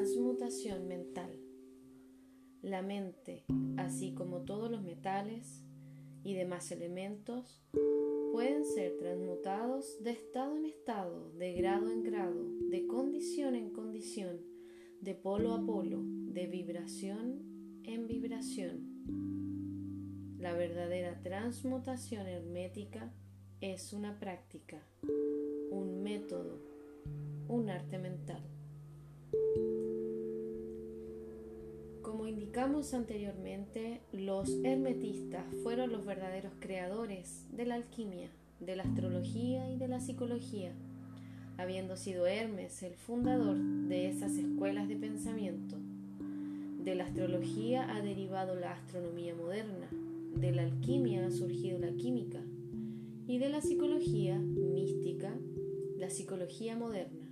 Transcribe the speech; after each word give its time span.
Transmutación 0.00 0.88
mental. 0.88 1.30
La 2.62 2.80
mente, 2.80 3.44
así 3.76 4.14
como 4.14 4.46
todos 4.46 4.70
los 4.70 4.82
metales 4.82 5.62
y 6.24 6.32
demás 6.32 6.72
elementos, 6.72 7.62
pueden 8.32 8.64
ser 8.64 8.96
transmutados 8.96 10.02
de 10.02 10.12
estado 10.12 10.56
en 10.56 10.64
estado, 10.64 11.30
de 11.32 11.52
grado 11.52 11.90
en 11.90 12.02
grado, 12.02 12.48
de 12.70 12.86
condición 12.86 13.54
en 13.54 13.74
condición, 13.74 14.40
de 15.02 15.14
polo 15.14 15.52
a 15.52 15.66
polo, 15.66 16.00
de 16.02 16.46
vibración 16.46 17.82
en 17.84 18.06
vibración. 18.06 18.78
La 20.38 20.54
verdadera 20.54 21.20
transmutación 21.20 22.26
hermética 22.26 23.12
es 23.60 23.92
una 23.92 24.18
práctica, 24.18 24.82
un 25.70 26.02
método, 26.02 26.58
un 27.48 27.68
arte 27.68 27.98
mental. 27.98 28.49
Indicamos 32.40 32.94
anteriormente, 32.94 34.00
los 34.12 34.48
hermetistas 34.64 35.44
fueron 35.62 35.92
los 35.92 36.06
verdaderos 36.06 36.54
creadores 36.58 37.44
de 37.52 37.66
la 37.66 37.74
alquimia, 37.74 38.30
de 38.60 38.76
la 38.76 38.84
astrología 38.84 39.70
y 39.70 39.76
de 39.76 39.88
la 39.88 40.00
psicología, 40.00 40.72
habiendo 41.58 41.98
sido 41.98 42.26
Hermes 42.26 42.82
el 42.82 42.94
fundador 42.94 43.58
de 43.58 44.08
esas 44.08 44.32
escuelas 44.36 44.88
de 44.88 44.96
pensamiento. 44.96 45.76
De 46.82 46.94
la 46.94 47.04
astrología 47.04 47.94
ha 47.94 48.00
derivado 48.00 48.54
la 48.54 48.72
astronomía 48.72 49.34
moderna, 49.34 49.90
de 50.36 50.52
la 50.52 50.62
alquimia 50.62 51.26
ha 51.26 51.30
surgido 51.30 51.78
la 51.78 51.92
química 51.92 52.40
y 53.26 53.36
de 53.36 53.50
la 53.50 53.60
psicología 53.60 54.38
mística 54.38 55.30
la 55.98 56.08
psicología 56.08 56.74
moderna 56.74 57.29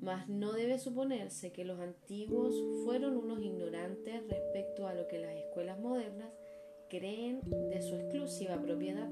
mas 0.00 0.28
no 0.28 0.52
debe 0.52 0.78
suponerse 0.78 1.52
que 1.52 1.64
los 1.64 1.78
antiguos 1.78 2.54
fueron 2.84 3.16
unos 3.16 3.42
ignorantes 3.42 4.22
respecto 4.28 4.86
a 4.86 4.94
lo 4.94 5.06
que 5.08 5.18
las 5.18 5.36
escuelas 5.36 5.78
modernas 5.78 6.30
creen 6.88 7.40
de 7.70 7.82
su 7.82 7.96
exclusiva 7.96 8.60
propiedad. 8.60 9.08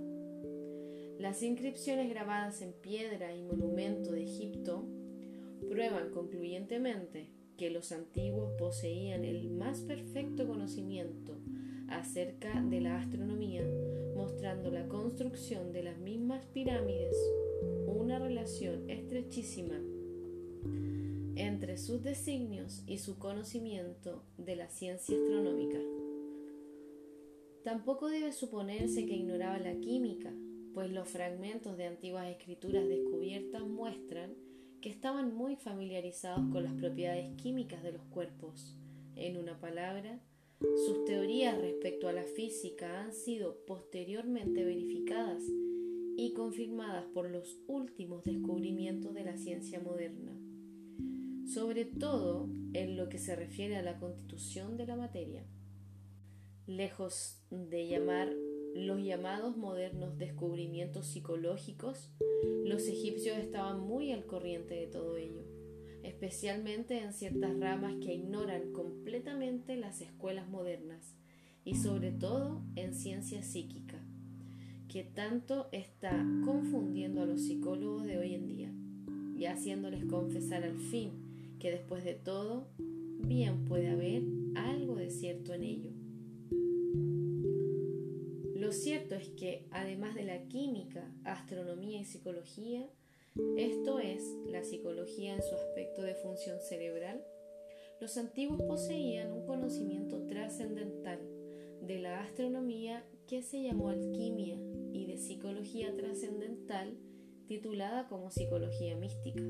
Las 1.19 1.43
inscripciones 1.43 2.09
grabadas 2.09 2.63
en 2.63 2.73
piedra 2.73 3.35
y 3.35 3.43
monumento 3.43 4.13
de 4.13 4.23
Egipto 4.23 4.85
prueban 5.69 6.11
concluyentemente 6.11 7.31
que 7.57 7.71
los 7.71 7.93
antiguos 7.93 8.53
poseían 8.59 9.25
el 9.25 9.51
más 9.51 9.81
perfecto 9.81 10.47
conocimiento 10.47 11.37
acerca 11.89 12.63
de 12.63 12.81
la 12.81 13.01
astronomía, 13.01 13.63
mostrando 14.15 14.71
la 14.71 14.87
construcción 14.89 15.73
de 15.73 15.83
las 15.83 15.99
mismas 15.99 16.47
pirámides, 16.47 17.17
una 17.87 18.19
relación 18.19 18.89
estrechísima 18.89 19.81
entre 21.39 21.79
sus 21.79 22.03
designios 22.03 22.83
y 22.87 22.99
su 22.99 23.17
conocimiento 23.19 24.25
de 24.39 24.57
la 24.57 24.69
ciencia 24.69 25.17
astronómica. 25.17 25.79
Tampoco 27.63 28.09
debe 28.09 28.33
suponerse 28.33 29.07
que 29.07 29.15
ignoraba 29.15 29.59
la 29.59 29.77
química, 29.77 30.33
pues 30.75 30.91
los 30.91 31.09
fragmentos 31.09 31.77
de 31.77 31.87
antiguas 31.87 32.29
escrituras 32.29 32.89
descubiertas 32.89 33.63
muestran 33.63 34.35
que 34.81 34.91
estaban 34.91 35.33
muy 35.33 35.55
familiarizados 35.55 36.51
con 36.51 36.65
las 36.65 36.75
propiedades 36.75 37.31
químicas 37.37 37.85
de 37.85 37.93
los 37.93 38.03
cuerpos. 38.07 38.77
En 39.15 39.37
una 39.37 39.61
palabra, 39.61 40.21
sus 40.61 41.05
teorías 41.05 41.57
respecto 41.61 42.09
a 42.09 42.13
la 42.13 42.25
física 42.25 43.03
han 43.03 43.13
sido 43.13 43.65
posteriormente 43.65 44.65
verificadas 44.65 45.43
y 46.17 46.33
confirmadas 46.33 47.05
por 47.15 47.31
los 47.31 47.61
últimos 47.69 48.25
descubrimientos 48.25 49.15
de 49.15 49.25
la 49.25 49.37
ciencia 49.37 49.79
moderna 49.79 50.48
sobre 51.59 51.85
todo 51.87 52.49
en 52.73 52.97
lo 52.97 53.09
que 53.09 53.19
se 53.19 53.35
refiere 53.35 53.77
a 53.77 53.83
la 53.83 53.99
constitución 53.99 54.77
de 54.77 54.87
la 54.87 54.95
materia. 54.95 55.43
Lejos 56.69 57.43
de 57.51 57.89
llamar 57.89 58.33
los 58.77 59.03
llamados 59.03 59.57
modernos 59.57 60.17
descubrimientos 60.19 61.09
psicológicos, 61.09 62.13
los 62.65 62.87
egipcios 62.87 63.39
estaban 63.39 63.81
muy 63.81 64.13
al 64.13 64.25
corriente 64.25 64.75
de 64.75 64.87
todo 64.87 65.17
ello, 65.17 65.43
especialmente 66.05 67.03
en 67.03 67.13
ciertas 67.13 67.59
ramas 67.59 67.97
que 68.05 68.15
ignoran 68.15 68.73
completamente 68.73 69.77
las 69.77 70.01
escuelas 70.01 70.49
modernas 70.49 71.17
y 71.65 71.75
sobre 71.75 72.13
todo 72.13 72.63
en 72.77 72.95
ciencia 72.95 73.43
psíquica, 73.43 73.99
que 74.87 75.03
tanto 75.03 75.67
está 75.73 76.25
confundiendo 76.45 77.23
a 77.23 77.27
los 77.27 77.43
psicólogos 77.43 78.05
de 78.05 78.17
hoy 78.17 78.35
en 78.35 78.47
día 78.47 78.73
y 79.37 79.47
haciéndoles 79.47 80.05
confesar 80.05 80.63
al 80.63 80.79
fin 80.79 81.28
que 81.59 81.71
después 81.71 82.05
de 82.05 82.15
todo, 82.15 82.69
bien 82.79 83.65
puede 83.65 83.89
haber 83.89 84.23
algo 84.55 84.97
de 84.97 85.11
cierto 85.11 85.53
en 85.55 85.63
ello. 85.63 85.91
Lo 88.55 88.73
cierto 88.73 89.15
es 89.15 89.29
que, 89.31 89.67
además 89.71 90.15
de 90.15 90.25
la 90.25 90.47
química, 90.49 91.13
astronomía 91.25 92.01
y 92.01 92.05
psicología, 92.05 92.89
esto 93.57 93.99
es, 93.99 94.23
la 94.47 94.65
psicología 94.65 95.35
en 95.35 95.43
su 95.43 95.55
aspecto 95.55 96.03
de 96.03 96.15
función 96.15 96.61
cerebral, 96.61 97.25
los 98.01 98.17
antiguos 98.17 98.63
poseían 98.63 99.33
un 99.33 99.47
conocimiento 99.47 100.27
trascendental 100.27 101.21
de 101.83 101.99
la 101.99 102.21
astronomía 102.21 103.05
que 103.27 103.43
se 103.43 103.63
llamó 103.63 103.89
alquimia 103.89 104.59
y 104.93 105.07
de 105.07 105.17
psicología 105.17 105.95
trascendental 105.97 106.97
titulada 107.47 108.09
como 108.09 108.31
psicología 108.31 108.97
mística 108.97 109.43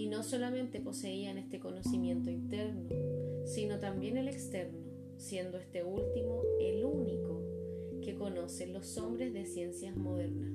y 0.00 0.06
no 0.06 0.22
solamente 0.22 0.80
poseían 0.80 1.36
este 1.36 1.60
conocimiento 1.60 2.30
interno, 2.30 2.88
sino 3.44 3.78
también 3.80 4.16
el 4.16 4.28
externo, 4.28 4.78
siendo 5.18 5.58
este 5.58 5.84
último 5.84 6.42
el 6.58 6.86
único 6.86 7.42
que 8.02 8.14
conocen 8.14 8.72
los 8.72 8.96
hombres 8.96 9.34
de 9.34 9.44
ciencias 9.44 9.94
modernas. 9.94 10.54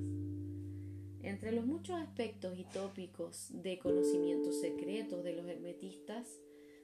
Entre 1.22 1.52
los 1.52 1.64
muchos 1.64 1.94
aspectos 1.94 2.58
y 2.58 2.64
tópicos 2.64 3.50
de 3.52 3.78
conocimientos 3.78 4.60
secretos 4.60 5.22
de 5.22 5.34
los 5.34 5.46
hermetistas, 5.46 6.26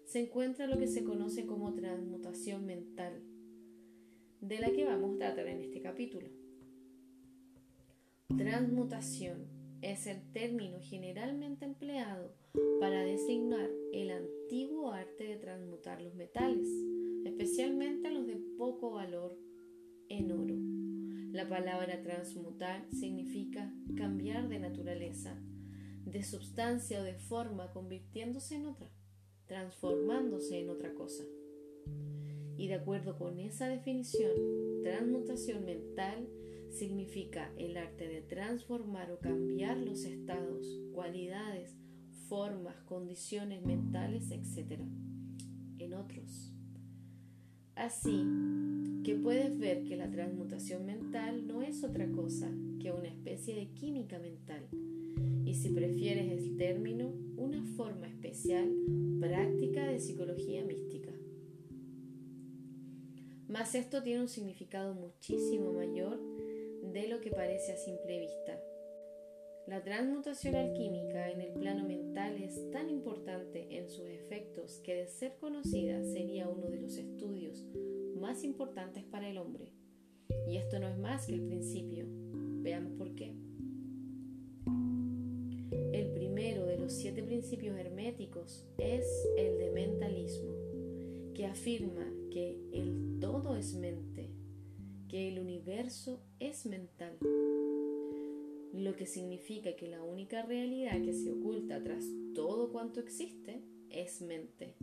se 0.04 0.20
encuentra 0.20 0.68
lo 0.68 0.78
que 0.78 0.86
se 0.86 1.02
conoce 1.02 1.46
como 1.46 1.74
transmutación 1.74 2.64
mental, 2.64 3.24
de 4.40 4.60
la 4.60 4.70
que 4.70 4.84
vamos 4.84 5.16
a 5.16 5.18
tratar 5.18 5.48
en 5.48 5.62
este 5.62 5.82
capítulo. 5.82 6.28
Transmutación 8.38 9.51
es 9.82 10.06
el 10.06 10.22
término 10.32 10.78
generalmente 10.80 11.64
empleado 11.64 12.32
para 12.78 13.02
designar 13.02 13.68
el 13.92 14.10
antiguo 14.10 14.92
arte 14.92 15.24
de 15.24 15.36
transmutar 15.36 16.00
los 16.00 16.14
metales, 16.14 16.68
especialmente 17.24 18.10
los 18.10 18.26
de 18.26 18.36
poco 18.56 18.92
valor, 18.92 19.36
en 20.08 20.30
oro. 20.30 20.54
La 21.32 21.48
palabra 21.48 22.00
transmutar 22.02 22.86
significa 22.92 23.74
cambiar 23.96 24.48
de 24.48 24.60
naturaleza, 24.60 25.36
de 26.04 26.22
sustancia 26.22 27.00
o 27.00 27.04
de 27.04 27.14
forma, 27.14 27.72
convirtiéndose 27.72 28.56
en 28.56 28.66
otra, 28.66 28.88
transformándose 29.46 30.60
en 30.60 30.70
otra 30.70 30.94
cosa. 30.94 31.24
Y 32.56 32.68
de 32.68 32.74
acuerdo 32.74 33.18
con 33.18 33.40
esa 33.40 33.68
definición, 33.68 34.32
transmutación 34.82 35.64
mental 35.64 36.28
significa 36.72 37.52
el 37.58 37.76
arte 37.76 38.08
de 38.08 38.22
transformar 38.22 39.12
o 39.12 39.18
cambiar 39.18 39.76
los 39.78 40.04
estados, 40.04 40.66
cualidades, 40.92 41.76
formas, 42.28 42.76
condiciones 42.84 43.62
mentales, 43.64 44.30
etc. 44.30 44.80
en 45.78 45.94
otros. 45.94 46.52
Así 47.74 48.24
que 49.04 49.14
puedes 49.16 49.58
ver 49.58 49.84
que 49.84 49.96
la 49.96 50.10
transmutación 50.10 50.86
mental 50.86 51.46
no 51.46 51.62
es 51.62 51.84
otra 51.84 52.10
cosa 52.10 52.50
que 52.80 52.92
una 52.92 53.08
especie 53.08 53.54
de 53.54 53.68
química 53.68 54.18
mental 54.18 54.68
y 55.44 55.54
si 55.54 55.70
prefieres 55.70 56.30
el 56.32 56.56
término, 56.56 57.12
una 57.36 57.62
forma 57.76 58.06
especial 58.06 58.72
práctica 59.20 59.86
de 59.86 60.00
psicología 60.00 60.64
mística. 60.64 61.12
Mas 63.48 63.74
esto 63.74 64.02
tiene 64.02 64.22
un 64.22 64.28
significado 64.28 64.94
muchísimo 64.94 65.72
mayor 65.72 66.18
de 66.92 67.08
lo 67.08 67.20
que 67.20 67.30
parece 67.30 67.72
a 67.72 67.76
simple 67.76 68.20
vista. 68.20 68.60
La 69.66 69.82
transmutación 69.82 70.56
alquímica 70.56 71.30
en 71.30 71.40
el 71.40 71.52
plano 71.54 71.86
mental 71.86 72.36
es 72.42 72.70
tan 72.70 72.90
importante 72.90 73.78
en 73.78 73.88
sus 73.88 74.06
efectos 74.08 74.80
que 74.84 74.94
de 74.94 75.06
ser 75.06 75.36
conocida 75.38 76.02
sería 76.02 76.48
uno 76.48 76.68
de 76.68 76.80
los 76.80 76.98
estudios 76.98 77.64
más 78.20 78.44
importantes 78.44 79.04
para 79.04 79.28
el 79.28 79.38
hombre. 79.38 79.72
Y 80.46 80.56
esto 80.56 80.78
no 80.80 80.88
es 80.88 80.98
más 80.98 81.26
que 81.26 81.34
el 81.34 81.46
principio. 81.46 82.04
Veamos 82.62 82.92
por 82.98 83.14
qué. 83.14 83.34
El 85.92 86.12
primero 86.12 86.66
de 86.66 86.76
los 86.76 86.92
siete 86.92 87.22
principios 87.22 87.78
herméticos 87.78 88.66
es 88.78 89.06
el 89.38 89.58
de 89.58 89.70
mentalismo, 89.70 90.52
que 91.34 91.46
afirma 91.46 92.12
que 92.30 92.58
el 92.72 93.18
todo 93.20 93.56
es 93.56 93.74
mente 93.74 94.41
que 95.12 95.28
el 95.28 95.38
universo 95.38 96.22
es 96.40 96.64
mental, 96.64 97.18
lo 98.72 98.96
que 98.96 99.04
significa 99.04 99.76
que 99.76 99.86
la 99.86 100.02
única 100.02 100.40
realidad 100.40 101.02
que 101.02 101.12
se 101.12 101.30
oculta 101.30 101.84
tras 101.84 102.02
todo 102.34 102.72
cuanto 102.72 102.98
existe 102.98 103.62
es 103.90 104.22
mente 104.22 104.74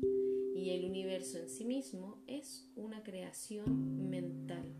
y 0.56 0.70
el 0.70 0.86
universo 0.86 1.40
en 1.40 1.50
sí 1.50 1.66
mismo 1.66 2.22
es 2.28 2.70
una 2.76 3.02
creación 3.02 4.08
mental. 4.08 4.72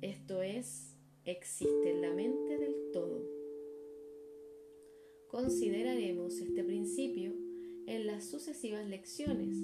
Esto 0.00 0.40
es, 0.40 0.96
existe 1.26 1.90
en 1.90 2.00
la 2.00 2.14
mente 2.14 2.56
del 2.56 2.74
todo. 2.94 3.22
Consideraremos 5.28 6.38
este 6.38 6.64
principio 6.64 7.34
en 7.86 8.06
las 8.06 8.30
sucesivas 8.30 8.88
lecciones, 8.88 9.58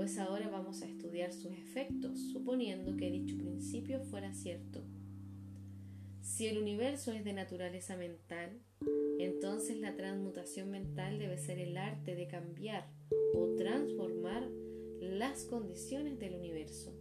pues 0.00 0.16
ahora 0.16 0.48
vamos 0.48 0.80
a 0.80 0.86
estudiar 0.86 1.30
sus 1.30 1.52
efectos, 1.52 2.18
suponiendo 2.32 2.96
que 2.96 3.10
dicho 3.10 3.36
principio 3.36 4.00
fuera 4.00 4.32
cierto. 4.32 4.82
Si 6.22 6.46
el 6.46 6.56
universo 6.56 7.12
es 7.12 7.22
de 7.22 7.34
naturaleza 7.34 7.98
mental, 7.98 8.62
entonces 9.18 9.78
la 9.78 9.96
transmutación 9.96 10.70
mental 10.70 11.18
debe 11.18 11.36
ser 11.36 11.58
el 11.58 11.76
arte 11.76 12.14
de 12.14 12.28
cambiar 12.28 12.88
o 13.34 13.54
transformar 13.56 14.48
las 15.02 15.44
condiciones 15.44 16.18
del 16.18 16.34
universo. 16.34 16.96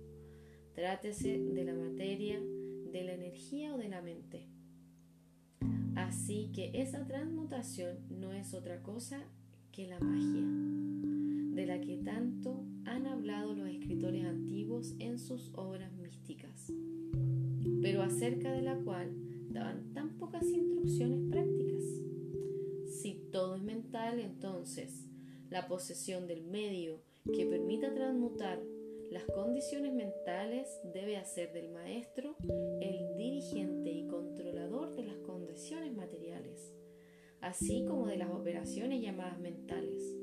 Trátese 0.73 1.39
de 1.39 1.63
la 1.63 1.75
materia, 1.75 2.37
de 2.37 3.01
la 3.01 3.13
energía 3.13 3.75
o 3.75 3.77
de 3.77 3.87
la 3.87 4.01
mente. 4.01 4.49
Así 5.95 6.51
que 6.53 6.71
esa 6.73 7.07
transmutación 7.07 7.99
no 8.09 8.33
es 8.33 8.53
otra 8.53 8.83
cosa 8.83 9.23
que 9.71 9.87
la 9.87 10.01
magia, 10.01 10.88
de 11.49 11.65
la 11.65 11.81
que 11.81 11.97
tanto 11.97 12.65
han 12.85 13.07
hablado 13.07 13.53
los 13.53 13.69
escritores 13.69 14.25
antiguos 14.25 14.95
en 14.99 15.19
sus 15.19 15.51
obras 15.55 15.91
místicas, 15.93 16.71
pero 17.81 18.01
acerca 18.01 18.51
de 18.51 18.61
la 18.61 18.75
cual 18.77 19.11
daban 19.49 19.93
tan 19.93 20.17
pocas 20.17 20.45
instrucciones 20.45 21.29
prácticas. 21.29 21.83
Si 23.01 23.15
todo 23.31 23.55
es 23.55 23.63
mental, 23.63 24.19
entonces 24.19 25.07
la 25.49 25.67
posesión 25.67 26.27
del 26.27 26.43
medio 26.43 27.01
que 27.33 27.45
permita 27.45 27.93
transmutar 27.93 28.59
las 29.11 29.23
condiciones 29.25 29.91
mentales 29.93 30.67
debe 30.83 31.17
hacer 31.17 31.51
del 31.51 31.69
maestro 31.69 32.35
el 32.79 33.17
dirigente 33.17 33.89
y 33.91 34.07
controlador 34.07 34.95
de 34.95 35.03
las 35.03 35.17
condiciones 35.17 35.95
materiales, 35.95 36.71
así 37.41 37.85
como 37.87 38.05
de 38.05 38.17
las 38.17 38.29
operaciones 38.29 39.01
llamadas 39.01 39.39
mentales. 39.39 40.18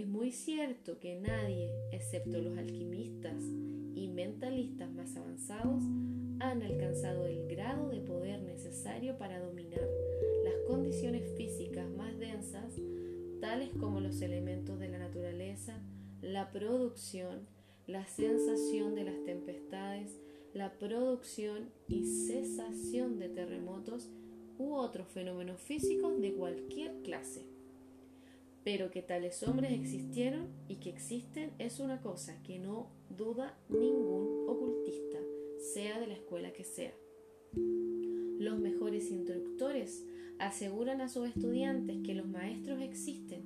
Es 0.00 0.08
muy 0.08 0.32
cierto 0.32 0.98
que 0.98 1.20
nadie, 1.20 1.70
excepto 1.92 2.40
los 2.40 2.56
alquimistas 2.56 3.36
y 3.94 4.08
mentalistas 4.08 4.90
más 4.90 5.14
avanzados, 5.14 5.84
han 6.38 6.62
alcanzado 6.62 7.26
el 7.26 7.46
grado 7.46 7.90
de 7.90 8.00
poder 8.00 8.40
necesario 8.40 9.18
para 9.18 9.40
dominar 9.40 9.86
las 10.42 10.54
condiciones 10.66 11.30
físicas 11.36 11.86
más 11.90 12.18
densas, 12.18 12.80
tales 13.42 13.68
como 13.78 14.00
los 14.00 14.22
elementos 14.22 14.78
de 14.78 14.88
la 14.88 15.00
naturaleza, 15.00 15.82
la 16.22 16.50
producción, 16.50 17.46
la 17.86 18.06
sensación 18.06 18.94
de 18.94 19.04
las 19.04 19.22
tempestades, 19.24 20.18
la 20.54 20.78
producción 20.78 21.68
y 21.88 22.06
cesación 22.06 23.18
de 23.18 23.28
terremotos 23.28 24.08
u 24.56 24.72
otros 24.72 25.08
fenómenos 25.08 25.60
físicos 25.60 26.18
de 26.22 26.32
cualquier 26.32 27.02
clase. 27.02 27.59
Pero 28.64 28.90
que 28.90 29.02
tales 29.02 29.42
hombres 29.42 29.72
existieron 29.72 30.48
y 30.68 30.76
que 30.76 30.90
existen 30.90 31.52
es 31.58 31.80
una 31.80 32.00
cosa 32.00 32.42
que 32.42 32.58
no 32.58 32.90
duda 33.08 33.58
ningún 33.68 34.48
ocultista 34.48 35.18
sea 35.60 36.00
de 36.00 36.06
la 36.06 36.14
escuela 36.14 36.52
que 36.52 36.64
sea. 36.64 36.94
Los 38.38 38.58
mejores 38.58 39.10
instructores 39.10 40.06
aseguran 40.38 41.00
a 41.00 41.08
sus 41.08 41.28
estudiantes 41.28 41.98
que 42.04 42.14
los 42.14 42.26
maestros 42.26 42.80
existen, 42.80 43.42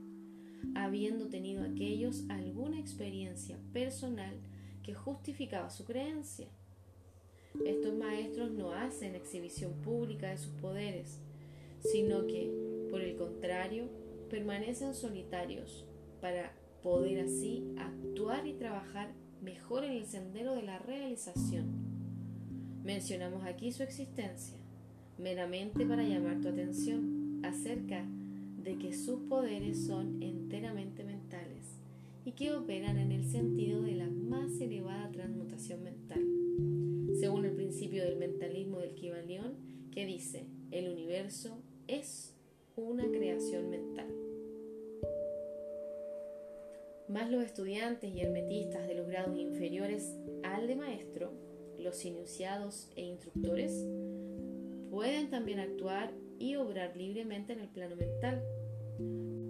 habiendo 0.75 1.29
tenido 1.29 1.65
aquellos 1.65 2.25
alguna 2.29 2.79
experiencia 2.79 3.59
personal 3.73 4.35
que 4.83 4.95
justificaba 4.95 5.71
su 5.71 5.85
creencia. 5.85 6.47
Estos 7.65 7.95
maestros 7.95 8.53
no 8.53 8.73
hacen 8.73 9.15
exhibición 9.15 9.73
pública 9.83 10.31
de 10.31 10.39
sus 10.39 10.53
poderes, 10.55 11.19
sino 11.81 12.27
que, 12.27 12.51
por 12.91 13.01
el 13.01 13.17
contrario, 13.17 13.89
permanecen 14.25 14.95
solitarios 14.95 15.87
para 16.21 16.53
poder 16.83 17.25
así 17.25 17.65
actuar 17.79 18.47
y 18.47 18.55
trabajar 18.55 19.13
mejor 19.43 19.85
en 19.85 19.93
el 19.93 20.07
sendero 20.07 20.55
de 20.55 20.63
la 20.63 20.79
realización. 20.79 21.67
Mencionamos 22.83 23.45
aquí 23.45 23.73
su 23.73 23.83
existencia, 23.83 24.59
meramente 25.19 25.87
para 25.87 26.03
llamar 26.03 26.41
tu 26.41 26.49
atención 26.49 27.41
acerca 27.45 28.05
de 28.63 28.79
que 28.79 28.95
sus 28.95 29.21
poderes 29.29 29.87
son 29.87 30.23
enteramente 30.23 31.05
mentales 31.05 31.79
y 32.25 32.33
que 32.33 32.53
operan 32.53 32.99
en 32.99 33.13
el 33.13 33.25
sentido 33.25 33.83
de 33.83 33.95
la 33.95 34.09
más 34.09 34.61
elevada 34.61 35.11
transmutación 35.11 35.83
mental, 35.83 36.25
según 37.19 37.45
el 37.45 37.55
principio 37.55 38.05
del 38.05 38.17
mentalismo 38.17 38.81
del 38.81 38.95
Kibalión, 38.95 39.55
que 39.91 40.07
dice, 40.07 40.47
el 40.71 40.91
universo 40.91 41.63
es 41.87 42.34
una 42.77 43.05
creación 43.11 43.71
mental. 43.71 44.09
Más 47.09 47.31
los 47.31 47.45
estudiantes 47.45 48.13
y 48.13 48.21
hermetistas 48.21 48.89
de 48.89 48.95
los 48.95 49.07
grados 49.07 49.39
inferiores 49.39 50.17
al 50.43 50.67
de 50.67 50.77
maestro 50.77 51.33
los 51.79 52.05
iniciados 52.05 52.89
e 52.97 53.03
instructores 53.03 53.87
pueden 54.91 55.31
también 55.31 55.61
actuar 55.61 56.13
y 56.39 56.57
obrar 56.57 56.97
libremente 56.97 57.53
en 57.53 57.61
el 57.61 57.69
plano 57.69 57.95
mental. 57.95 58.43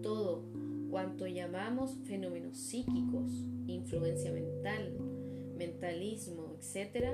Todo 0.02 0.42
cuanto 0.90 1.26
llamamos 1.26 1.96
fenómenos 2.04 2.58
psíquicos, 2.58 3.30
influencia 3.66 4.32
mental, 4.32 4.92
mentalismo, 5.56 6.56
etc., 6.58 7.06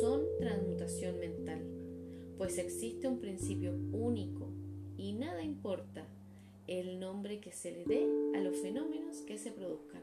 son 0.00 0.22
transmutación 0.38 1.18
mental, 1.18 1.60
pues 2.36 2.58
existe 2.58 3.08
un 3.08 3.18
principio 3.18 3.72
único 3.92 4.47
y 4.98 5.12
nada 5.12 5.42
importa 5.42 6.04
el 6.66 7.00
nombre 7.00 7.40
que 7.40 7.52
se 7.52 7.70
le 7.70 7.84
dé 7.84 8.06
a 8.36 8.40
los 8.40 8.56
fenómenos 8.58 9.22
que 9.22 9.38
se 9.38 9.52
produzcan. 9.52 10.02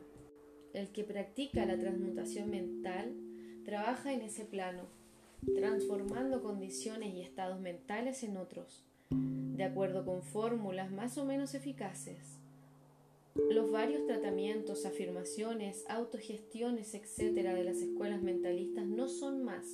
El 0.73 0.89
que 0.89 1.03
practica 1.03 1.65
la 1.65 1.77
transmutación 1.77 2.49
mental 2.49 3.13
trabaja 3.65 4.13
en 4.13 4.21
ese 4.21 4.45
plano, 4.45 4.83
transformando 5.55 6.41
condiciones 6.41 7.13
y 7.13 7.21
estados 7.21 7.59
mentales 7.59 8.23
en 8.23 8.37
otros, 8.37 8.83
de 9.11 9.63
acuerdo 9.63 10.05
con 10.05 10.23
fórmulas 10.23 10.91
más 10.91 11.17
o 11.17 11.25
menos 11.25 11.53
eficaces. 11.53 12.39
Los 13.51 13.69
varios 13.69 14.07
tratamientos, 14.07 14.85
afirmaciones, 14.85 15.85
autogestiones, 15.89 16.95
etc. 16.95 17.33
de 17.33 17.63
las 17.63 17.77
escuelas 17.77 18.21
mentalistas 18.21 18.85
no 18.85 19.07
son 19.07 19.43
más 19.43 19.65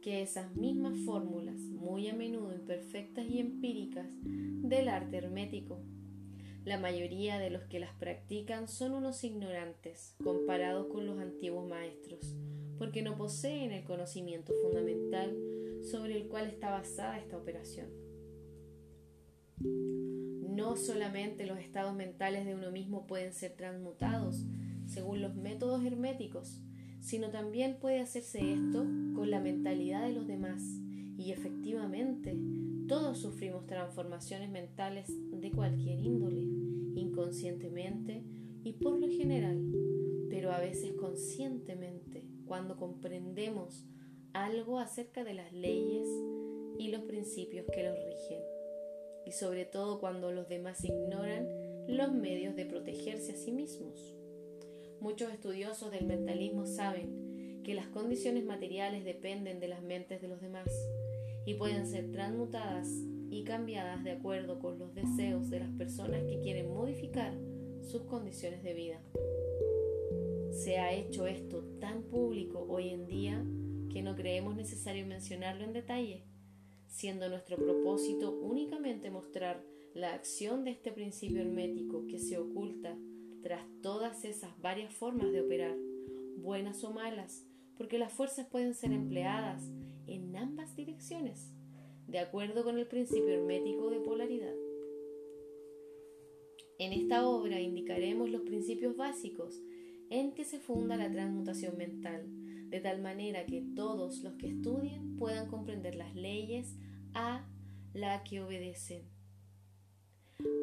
que 0.00 0.22
esas 0.22 0.54
mismas 0.56 0.98
fórmulas, 1.04 1.56
muy 1.60 2.08
a 2.08 2.14
menudo 2.14 2.54
imperfectas 2.54 3.26
y 3.28 3.38
empíricas, 3.38 4.06
del 4.22 4.88
arte 4.88 5.18
hermético. 5.18 5.80
La 6.64 6.78
mayoría 6.78 7.38
de 7.38 7.50
los 7.50 7.62
que 7.64 7.80
las 7.80 7.92
practican 7.94 8.68
son 8.68 8.92
unos 8.92 9.24
ignorantes 9.24 10.14
comparados 10.22 10.86
con 10.88 11.06
los 11.06 11.18
antiguos 11.18 11.68
maestros, 11.68 12.34
porque 12.78 13.02
no 13.02 13.16
poseen 13.16 13.72
el 13.72 13.84
conocimiento 13.84 14.52
fundamental 14.62 15.36
sobre 15.82 16.16
el 16.16 16.28
cual 16.28 16.46
está 16.46 16.70
basada 16.70 17.18
esta 17.18 17.36
operación. 17.36 17.88
No 19.58 20.76
solamente 20.76 21.46
los 21.46 21.58
estados 21.58 21.94
mentales 21.94 22.44
de 22.44 22.54
uno 22.54 22.70
mismo 22.70 23.06
pueden 23.06 23.32
ser 23.32 23.52
transmutados 23.52 24.44
según 24.86 25.22
los 25.22 25.34
métodos 25.36 25.84
herméticos, 25.84 26.58
sino 27.00 27.30
también 27.30 27.78
puede 27.80 28.00
hacerse 28.00 28.52
esto 28.52 28.84
con 29.14 29.30
la 29.30 29.40
mentalidad 29.40 30.06
de 30.06 30.12
los 30.12 30.26
demás. 30.26 30.62
Y 31.16 31.32
efectivamente, 31.32 32.36
todos 32.86 33.18
sufrimos 33.18 33.66
transformaciones 33.66 34.50
mentales 34.50 35.06
de 35.08 35.50
cualquier 35.50 36.00
índole, 36.00 36.42
inconscientemente 36.94 38.24
y 38.64 38.74
por 38.74 38.98
lo 38.98 39.08
general, 39.08 39.58
pero 40.28 40.52
a 40.52 40.60
veces 40.60 40.92
conscientemente 40.92 42.26
cuando 42.46 42.76
comprendemos 42.76 43.86
algo 44.32 44.78
acerca 44.78 45.24
de 45.24 45.34
las 45.34 45.52
leyes 45.52 46.06
y 46.78 46.88
los 46.88 47.02
principios 47.02 47.66
que 47.72 47.84
los 47.84 47.96
rigen, 47.96 48.42
y 49.26 49.32
sobre 49.32 49.64
todo 49.64 50.00
cuando 50.00 50.32
los 50.32 50.48
demás 50.48 50.84
ignoran 50.84 51.46
los 51.86 52.12
medios 52.12 52.56
de 52.56 52.66
protegerse 52.66 53.32
a 53.32 53.36
sí 53.36 53.52
mismos. 53.52 54.19
Muchos 55.00 55.32
estudiosos 55.32 55.90
del 55.90 56.04
mentalismo 56.04 56.66
saben 56.66 57.62
que 57.64 57.74
las 57.74 57.86
condiciones 57.86 58.44
materiales 58.44 59.02
dependen 59.02 59.58
de 59.58 59.68
las 59.68 59.82
mentes 59.82 60.20
de 60.20 60.28
los 60.28 60.42
demás 60.42 60.68
y 61.46 61.54
pueden 61.54 61.86
ser 61.86 62.12
transmutadas 62.12 62.86
y 63.30 63.44
cambiadas 63.44 64.04
de 64.04 64.10
acuerdo 64.10 64.58
con 64.58 64.78
los 64.78 64.94
deseos 64.94 65.48
de 65.48 65.60
las 65.60 65.70
personas 65.70 66.24
que 66.24 66.40
quieren 66.40 66.74
modificar 66.74 67.32
sus 67.80 68.02
condiciones 68.02 68.62
de 68.62 68.74
vida. 68.74 69.00
Se 70.52 70.78
ha 70.78 70.92
hecho 70.92 71.26
esto 71.26 71.64
tan 71.80 72.02
público 72.02 72.66
hoy 72.68 72.90
en 72.90 73.06
día 73.06 73.42
que 73.90 74.02
no 74.02 74.14
creemos 74.14 74.54
necesario 74.54 75.06
mencionarlo 75.06 75.64
en 75.64 75.72
detalle, 75.72 76.24
siendo 76.86 77.30
nuestro 77.30 77.56
propósito 77.56 78.32
únicamente 78.32 79.10
mostrar 79.10 79.64
la 79.94 80.12
acción 80.12 80.64
de 80.64 80.72
este 80.72 80.92
principio 80.92 81.40
hermético 81.40 82.06
que 82.06 82.18
se 82.18 82.36
oculta 82.36 82.98
tras 83.42 83.64
todas 83.82 84.24
esas 84.24 84.58
varias 84.60 84.92
formas 84.92 85.32
de 85.32 85.40
operar, 85.40 85.76
buenas 86.36 86.84
o 86.84 86.92
malas, 86.92 87.44
porque 87.76 87.98
las 87.98 88.12
fuerzas 88.12 88.46
pueden 88.46 88.74
ser 88.74 88.92
empleadas 88.92 89.62
en 90.06 90.36
ambas 90.36 90.76
direcciones, 90.76 91.52
de 92.06 92.18
acuerdo 92.18 92.64
con 92.64 92.78
el 92.78 92.86
principio 92.86 93.28
hermético 93.28 93.90
de 93.90 94.00
polaridad. 94.00 94.54
En 96.78 96.92
esta 96.92 97.26
obra 97.28 97.60
indicaremos 97.60 98.30
los 98.30 98.42
principios 98.42 98.96
básicos 98.96 99.60
en 100.08 100.32
que 100.32 100.44
se 100.44 100.58
funda 100.58 100.96
la 100.96 101.10
transmutación 101.10 101.76
mental, 101.76 102.24
de 102.68 102.80
tal 102.80 103.00
manera 103.00 103.46
que 103.46 103.62
todos 103.74 104.22
los 104.22 104.34
que 104.34 104.48
estudien 104.48 105.16
puedan 105.16 105.48
comprender 105.48 105.94
las 105.94 106.14
leyes 106.14 106.76
a 107.14 107.46
la 107.92 108.22
que 108.24 108.40
obedecen, 108.40 109.04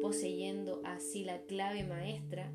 poseyendo 0.00 0.80
así 0.84 1.24
la 1.24 1.40
clave 1.42 1.84
maestra 1.84 2.52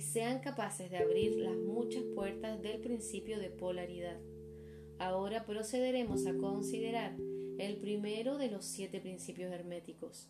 sean 0.00 0.40
capaces 0.40 0.90
de 0.90 0.98
abrir 0.98 1.36
las 1.36 1.56
muchas 1.56 2.02
puertas 2.14 2.60
del 2.62 2.80
principio 2.80 3.38
de 3.38 3.50
polaridad. 3.50 4.18
Ahora 4.98 5.46
procederemos 5.46 6.26
a 6.26 6.34
considerar 6.34 7.16
el 7.58 7.76
primero 7.76 8.38
de 8.38 8.50
los 8.50 8.64
siete 8.64 9.00
principios 9.00 9.52
herméticos, 9.52 10.28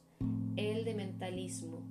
el 0.56 0.84
de 0.84 0.94
mentalismo, 0.94 1.82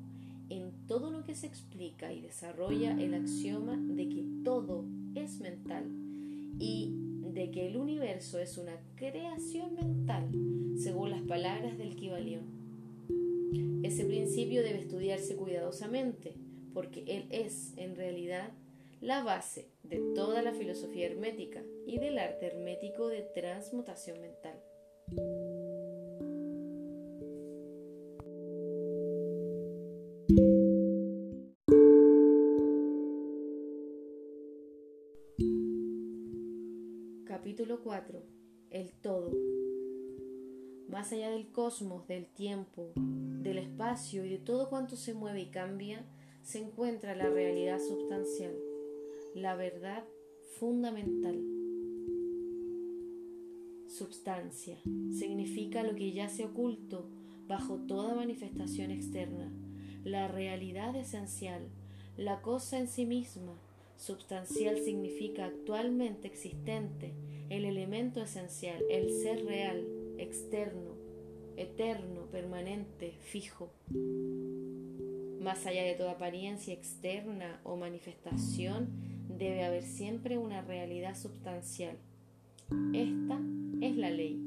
en 0.49 0.71
todo 0.87 1.11
lo 1.11 1.23
que 1.23 1.35
se 1.35 1.47
explica 1.47 2.11
y 2.11 2.21
desarrolla 2.21 2.99
el 2.99 3.13
axioma 3.13 3.77
de 3.77 4.09
que 4.09 4.25
todo 4.43 4.83
es 5.15 5.39
mental 5.39 5.85
y 6.59 6.93
de 7.33 7.51
que 7.51 7.67
el 7.67 7.77
universo 7.77 8.39
es 8.39 8.57
una 8.57 8.75
creación 8.95 9.75
mental, 9.75 10.29
según 10.77 11.11
las 11.11 11.21
palabras 11.21 11.77
del 11.77 11.95
Kibalión. 11.95 12.43
Ese 13.83 14.05
principio 14.05 14.61
debe 14.61 14.79
estudiarse 14.79 15.35
cuidadosamente, 15.35 16.33
porque 16.73 17.03
él 17.07 17.27
es, 17.29 17.73
en 17.77 17.95
realidad, 17.95 18.51
la 19.01 19.23
base 19.23 19.69
de 19.83 19.99
toda 20.13 20.41
la 20.41 20.53
filosofía 20.53 21.07
hermética 21.07 21.63
y 21.85 21.99
del 21.99 22.17
arte 22.17 22.47
hermético 22.47 23.07
de 23.07 23.21
transmutación 23.21 24.19
mental. 24.21 24.59
Capítulo 37.25 37.81
4. 37.83 38.21
El 38.69 38.91
todo. 39.01 39.31
Más 40.87 41.11
allá 41.11 41.29
del 41.31 41.51
cosmos, 41.51 42.07
del 42.07 42.27
tiempo, 42.27 42.91
del 42.95 43.57
espacio 43.57 44.25
y 44.25 44.29
de 44.29 44.37
todo 44.37 44.69
cuanto 44.69 44.95
se 44.95 45.13
mueve 45.13 45.41
y 45.41 45.45
cambia, 45.47 46.05
se 46.49 46.57
encuentra 46.57 47.13
la 47.13 47.29
realidad 47.29 47.77
sustancial, 47.79 48.57
la 49.35 49.55
verdad 49.55 50.03
fundamental. 50.57 51.39
Substancia 53.85 54.79
significa 55.11 55.83
lo 55.83 55.93
que 55.93 56.11
yace 56.11 56.45
oculto 56.45 57.07
bajo 57.47 57.75
toda 57.85 58.15
manifestación 58.15 58.89
externa, 58.89 59.53
la 60.03 60.27
realidad 60.27 60.95
esencial, 60.95 61.69
la 62.17 62.41
cosa 62.41 62.79
en 62.79 62.87
sí 62.87 63.05
misma. 63.05 63.53
Substancial 63.95 64.79
significa 64.79 65.45
actualmente 65.45 66.27
existente, 66.27 67.13
el 67.49 67.63
elemento 67.63 68.23
esencial, 68.23 68.81
el 68.89 69.11
ser 69.11 69.45
real, 69.45 69.85
externo, 70.17 70.95
eterno, 71.57 72.25
permanente, 72.31 73.19
fijo. 73.19 73.69
Más 75.39 75.65
allá 75.65 75.83
de 75.83 75.95
toda 75.95 76.11
apariencia 76.11 76.73
externa 76.73 77.61
o 77.63 77.77
manifestación, 77.77 78.89
debe 79.37 79.63
haber 79.63 79.83
siempre 79.83 80.37
una 80.37 80.61
realidad 80.61 81.15
substancial. 81.15 81.97
Esta 82.93 83.39
es 83.81 83.95
la 83.95 84.11
ley. 84.11 84.37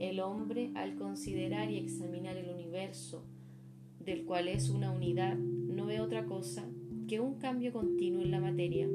El 0.00 0.20
hombre, 0.20 0.72
al 0.74 0.96
considerar 0.96 1.70
y 1.70 1.78
examinar 1.78 2.36
el 2.36 2.50
universo, 2.50 3.24
del 4.00 4.24
cual 4.24 4.48
es 4.48 4.68
una 4.68 4.90
unidad, 4.90 5.36
no 5.36 5.86
ve 5.86 6.00
otra 6.00 6.26
cosa 6.26 6.64
que 7.06 7.20
un 7.20 7.38
cambio 7.38 7.72
continuo 7.72 8.22
en 8.22 8.30
la 8.30 8.40
materia, 8.40 8.88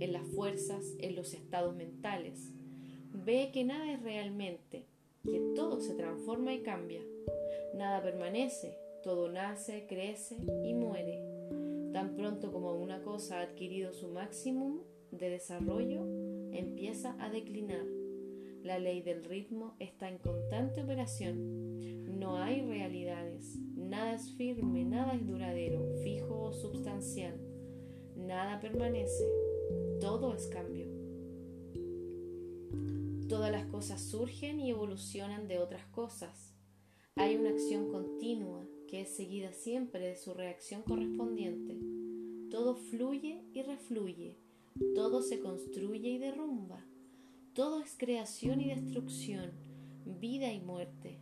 en 0.00 0.12
las 0.12 0.26
fuerzas, 0.26 0.94
en 0.98 1.16
los 1.16 1.32
estados 1.32 1.76
mentales. 1.76 2.52
Ve 3.12 3.50
que 3.52 3.64
nada 3.64 3.90
es 3.92 4.02
realmente, 4.02 4.84
que 5.24 5.40
todo 5.54 5.80
se 5.80 5.94
transforma 5.94 6.52
y 6.52 6.60
cambia. 6.60 7.00
Nada 7.74 8.02
permanece, 8.02 8.76
todo 9.02 9.30
nace, 9.30 9.86
crece 9.86 10.36
y 10.64 10.74
muere. 10.74 11.22
Tan 11.92 12.14
pronto 12.16 12.52
como 12.52 12.74
una 12.74 13.02
cosa 13.02 13.38
ha 13.38 13.42
adquirido 13.42 13.92
su 13.92 14.08
máximo 14.08 14.84
de 15.10 15.30
desarrollo, 15.30 16.04
empieza 16.52 17.16
a 17.18 17.30
declinar. 17.30 17.86
La 18.62 18.78
ley 18.78 19.00
del 19.02 19.24
ritmo 19.24 19.76
está 19.78 20.08
en 20.08 20.18
constante 20.18 20.82
operación. 20.82 22.18
No 22.18 22.36
hay 22.36 22.60
realidades. 22.62 23.56
Nada 23.76 24.14
es 24.14 24.34
firme, 24.34 24.84
nada 24.84 25.14
es 25.14 25.26
duradero, 25.26 25.94
fijo 26.02 26.42
o 26.42 26.52
substancial. 26.52 27.40
Nada 28.16 28.60
permanece. 28.60 29.24
Todo 30.00 30.34
es 30.34 30.48
cambio. 30.48 30.86
Todas 33.28 33.52
las 33.52 33.66
cosas 33.66 34.02
surgen 34.02 34.58
y 34.60 34.70
evolucionan 34.70 35.48
de 35.48 35.58
otras 35.58 35.86
cosas. 35.86 36.54
Hay 37.14 37.36
una 37.36 37.50
acción 37.50 37.90
continua 37.90 38.67
que 38.88 39.02
es 39.02 39.10
seguida 39.10 39.52
siempre 39.52 40.00
de 40.00 40.16
su 40.16 40.34
reacción 40.34 40.82
correspondiente. 40.82 41.78
Todo 42.50 42.74
fluye 42.74 43.44
y 43.52 43.62
refluye, 43.62 44.38
todo 44.94 45.22
se 45.22 45.40
construye 45.40 46.08
y 46.08 46.18
derrumba, 46.18 46.84
todo 47.52 47.80
es 47.80 47.94
creación 47.98 48.62
y 48.62 48.68
destrucción, 48.68 49.52
vida 50.06 50.52
y 50.52 50.60
muerte. 50.60 51.18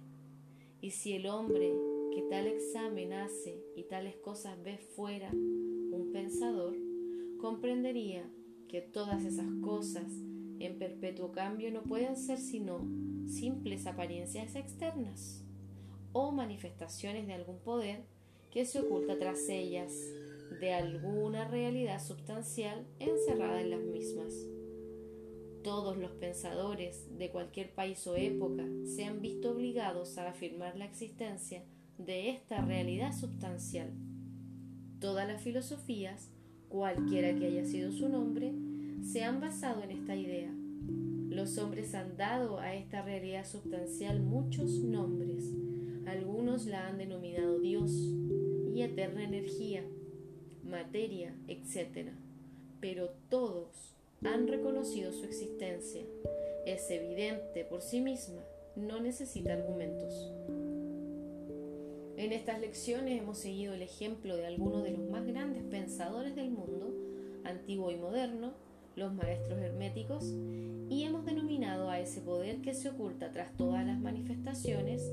Y 0.81 0.93
si 0.93 1.15
el 1.15 1.27
hombre 1.27 1.75
que 2.13 2.23
tal 2.23 2.47
examen 2.47 3.13
hace 3.13 3.61
y 3.75 3.83
tales 3.83 4.17
cosas 4.17 4.63
ve 4.63 4.79
fuera 4.79 5.31
un 5.33 6.11
pensador, 6.13 6.77
comprendería 7.39 8.31
que 8.69 8.81
todas 8.81 9.25
esas 9.25 9.51
cosas 9.61 10.13
en 10.61 10.79
perpetuo 10.79 11.33
cambio 11.33 11.73
no 11.73 11.83
pueden 11.83 12.17
ser 12.17 12.39
sino 12.39 12.87
simples 13.27 13.87
apariencias 13.87 14.55
externas 14.55 15.46
o 16.13 16.33
manifestaciones 16.33 17.27
de 17.27 17.35
algún 17.35 17.59
poder 17.59 18.05
que 18.51 18.65
se 18.65 18.81
oculta 18.81 19.19
tras 19.19 19.49
ellas, 19.49 19.93
de 20.61 20.73
alguna 20.73 21.47
realidad 21.49 22.03
substancial 22.03 22.87
encerrada 22.99 23.61
en 23.61 23.71
las 23.71 23.83
mismas. 23.83 24.33
Todos 25.63 25.97
los 25.97 26.13
pensadores 26.13 27.19
de 27.19 27.31
cualquier 27.31 27.75
país 27.75 28.07
o 28.07 28.17
época 28.17 28.65
se 28.85 29.05
han 29.05 29.21
visto 29.21 29.51
obligados 29.51 30.17
a 30.17 30.29
afirmar 30.29 30.77
la 30.77 30.85
existencia 30.85 31.65
de 31.99 32.31
esta 32.31 32.65
realidad 32.65 33.13
substancial. 33.13 33.91
Todas 35.01 35.27
las 35.27 35.43
filosofías, 35.43 36.31
cualquiera 36.69 37.35
que 37.39 37.47
haya 37.47 37.65
sido 37.65 37.93
su 37.93 38.09
nombre, 38.09 38.55
se 39.03 39.25
han 39.25 39.41
basado 39.41 39.83
en 39.83 39.91
esta 39.91 40.15
idea. 40.15 40.53
Los 41.29 41.59
hombres 41.59 41.95
han 41.95 42.17
dado 42.17 42.59
a 42.61 42.75
esta 42.75 43.03
realidad 43.03 43.45
substancial 43.45 44.23
muchos 44.23 44.71
nombres, 44.79 45.53
algunos 46.07 46.67
la 46.67 46.87
han 46.87 46.99
denominado 46.99 47.59
Dios 47.59 47.93
y 48.75 48.83
eterna 48.83 49.25
energía, 49.25 49.85
materia, 50.65 51.35
etc. 51.49 52.11
Pero 52.81 53.11
todos 53.29 53.95
han 54.23 54.49
reconocido 54.49 55.13
su 55.13 55.25
existencia. 55.25 56.03
Es 56.65 56.91
evidente 56.91 57.65
por 57.65 57.83
sí 57.83 58.01
misma, 58.01 58.43
no 58.77 59.01
necesita 59.01 59.53
argumentos. 59.53 60.33
En 62.17 62.33
estas 62.33 62.61
lecciones 62.61 63.21
hemos 63.21 63.39
seguido 63.39 63.75
el 63.75 63.83
ejemplo 63.83 64.37
de 64.37 64.47
algunos 64.47 64.83
de 64.85 64.93
los 64.93 65.09
más 65.11 65.27
grandes 65.27 65.63
pensadores 65.65 66.35
del 66.35 66.51
mundo, 66.51 66.95
antiguo 67.45 67.91
y 67.91 67.97
moderno, 67.97 68.55
los 68.97 69.13
maestros 69.13 69.61
herméticos, 69.61 70.25
y 70.89 71.03
hemos 71.03 71.27
denominado 71.27 71.91
a 71.91 72.01
ese 72.01 72.23
poder 72.23 72.63
que 72.63 72.75
se 72.75 72.89
oculta 72.89 73.33
tras 73.33 73.55
todas 73.57 73.87
las 73.87 73.99
manifestaciones 74.01 75.13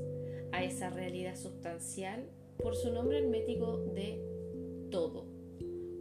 a 0.54 0.62
esa 0.62 0.88
realidad 0.88 1.34
sustancial 1.34 2.30
por 2.62 2.76
su 2.76 2.92
nombre 2.92 3.18
hermético 3.18 3.78
de 3.92 4.20
todo, 4.88 5.26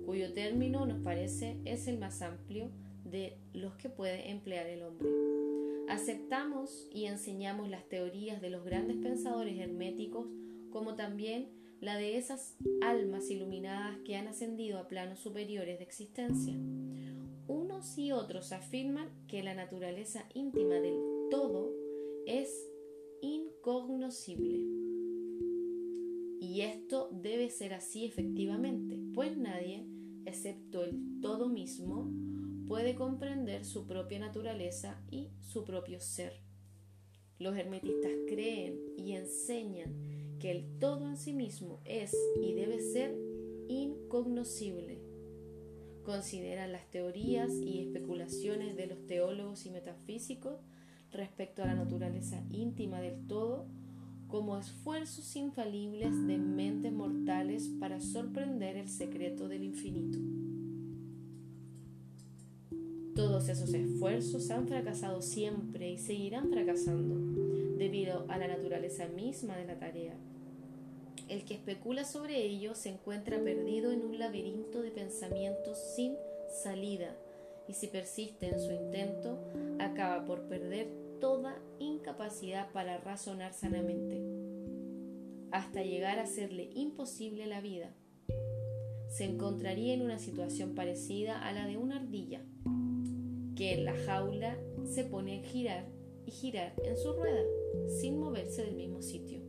cuyo 0.06 0.32
término 0.32 0.86
nos 0.86 1.02
parece 1.02 1.58
es 1.66 1.88
el 1.88 1.98
más 1.98 2.22
amplio 2.22 2.70
de 3.04 3.40
los 3.54 3.74
que 3.78 3.90
puede 3.90 4.30
emplear 4.30 4.68
el 4.68 4.84
hombre. 4.84 5.10
Aceptamos 5.90 6.88
y 6.94 7.06
enseñamos 7.06 7.68
las 7.68 7.90
teorías 7.90 8.42
de 8.42 8.52
los 8.52 8.64
grandes 8.64 8.98
pensadores 8.98 9.60
herméticos 9.60 10.28
como 10.70 10.94
también 10.94 11.50
la 11.82 11.98
de 11.98 12.18
esas 12.18 12.56
almas 12.84 13.32
iluminadas 13.32 13.98
que 14.06 14.18
han 14.18 14.28
ascendido 14.28 14.78
a 14.78 14.88
planos 14.88 15.20
superiores 15.20 15.80
de 15.80 15.84
existencia. 15.84 16.54
Unos 17.48 17.98
y 17.98 18.12
otros 18.12 18.52
afirman 18.52 19.10
que 19.28 19.42
la 19.42 19.56
naturaleza 19.56 20.26
íntima 20.36 20.76
del 20.76 21.00
todo 21.32 21.74
es 22.28 22.70
incognoscible. 23.64 24.60
Y 26.42 26.62
esto 26.62 27.10
debe 27.14 27.50
ser 27.50 27.74
así 27.74 28.06
efectivamente, 28.06 29.00
pues 29.14 29.38
nadie 29.38 29.86
excepto 30.26 30.84
el 30.84 31.22
todo 31.22 31.48
mismo, 31.48 32.12
puede 32.68 32.96
comprender 32.96 33.64
su 33.64 33.88
propia 33.88 34.20
naturaleza 34.20 35.02
y 35.10 35.30
su 35.40 35.64
propio 35.64 36.02
ser. 36.02 36.34
Los 37.40 37.56
hermetistas 37.56 38.12
creen 38.28 38.80
y 38.98 39.14
enseñan 39.14 39.94
que 40.40 40.52
el 40.52 40.78
todo 40.80 41.08
en 41.08 41.16
sí 41.16 41.34
mismo 41.34 41.80
es 41.86 42.14
y 42.42 42.54
debe 42.54 42.82
ser 42.82 43.18
incognoscible. 43.70 45.02
Consideran 46.04 46.74
las 46.74 46.90
teorías 46.92 47.52
y 47.54 47.80
especulaciones 47.80 48.76
de 48.76 48.88
los 48.88 49.08
teólogos 49.08 49.66
y 49.66 49.72
metafísicos 49.72 50.60
respecto 51.14 51.64
a 51.64 51.68
la 51.68 51.76
naturaleza 51.76 52.42
íntima 52.52 53.00
del 53.00 53.28
todo 53.28 53.66
como 54.28 54.58
esfuerzos 54.58 55.36
infalibles 55.36 56.26
de 56.26 56.40
mentes 56.40 56.92
mortales 56.92 57.70
para 57.80 58.02
sorprender 58.02 58.78
el 58.78 58.90
secreto 58.90 59.48
del 59.48 59.64
infinito. 59.64 60.18
Todos 63.16 63.48
esos 63.48 63.72
esfuerzos 63.76 64.50
han 64.50 64.68
fracasado 64.68 65.22
siempre 65.22 65.92
y 65.92 66.00
seguirán 66.00 66.50
fracasando 66.50 67.16
debido 67.78 68.26
a 68.28 68.40
la 68.40 68.48
naturaleza 68.48 69.08
misma 69.08 69.56
de 69.56 69.66
la 69.66 69.78
tarea. 69.78 70.16
El 71.30 71.46
que 71.46 71.54
especula 71.54 72.04
sobre 72.04 72.44
ello 72.44 72.74
se 72.74 72.90
encuentra 72.90 73.40
perdido 73.40 73.92
en 73.92 74.04
un 74.04 74.18
laberinto 74.18 74.82
de 74.82 74.90
pensamientos 74.90 75.78
sin 75.96 76.16
salida 76.64 77.16
y 77.68 77.74
si 77.74 77.88
persiste 77.88 78.48
en 78.48 78.60
su 78.60 78.72
intento 78.72 79.38
acaba 79.80 80.26
por 80.26 80.42
perder 80.48 81.03
toda 81.24 81.58
incapacidad 81.80 82.70
para 82.74 82.98
razonar 82.98 83.54
sanamente, 83.54 84.22
hasta 85.54 85.82
llegar 85.82 86.20
a 86.20 86.26
serle 86.26 86.70
imposible 86.76 87.48
la 87.48 87.62
vida. 87.62 87.96
Se 89.08 89.24
encontraría 89.24 89.94
en 89.94 90.02
una 90.02 90.20
situación 90.20 90.76
parecida 90.76 91.40
a 91.40 91.54
la 91.54 91.66
de 91.66 91.78
una 91.78 91.96
ardilla 91.96 92.42
que 93.56 93.74
en 93.74 93.86
la 93.86 93.96
jaula 94.06 94.58
se 94.84 95.06
pone 95.06 95.40
a 95.40 95.44
girar 95.44 95.88
y 96.26 96.32
girar 96.32 96.74
en 96.84 96.98
su 96.98 97.14
rueda, 97.14 97.44
sin 98.02 98.20
moverse 98.20 98.66
del 98.66 98.76
mismo 98.76 99.02
sitio, 99.02 99.40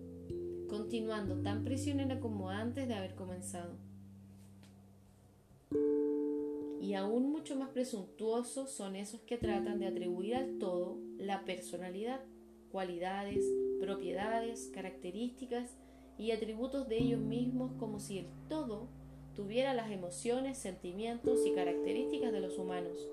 continuando 0.69 1.43
tan 1.43 1.64
prisionera 1.64 2.21
como 2.21 2.50
antes 2.50 2.87
de 2.87 2.95
haber 2.95 3.16
comenzado. 3.16 3.78
Y 6.85 6.93
aún 6.93 7.33
mucho 7.33 7.57
más 7.57 7.71
presuntuosos 7.71 8.71
son 8.71 8.95
esos 8.95 9.23
que 9.23 9.38
tratan 9.38 9.79
de 9.79 9.87
atribuir 9.87 10.37
al 10.37 10.59
todo 10.59 10.99
la 11.17 11.43
personalidad, 11.47 12.21
cualidades, 12.71 13.43
propiedades, 13.81 14.71
características 14.75 15.79
y 16.19 16.33
atributos 16.33 16.87
de 16.87 16.99
ellos 16.99 17.21
mismos 17.21 17.73
como 17.79 18.00
si 18.00 18.19
el 18.19 18.26
todo 18.50 18.91
tuviera 19.35 19.73
las 19.73 19.91
emociones, 19.91 20.59
sentimientos 20.59 21.47
y 21.47 21.53
características 21.53 22.33
de 22.33 22.41
los 22.41 22.59
humanos. 22.59 23.09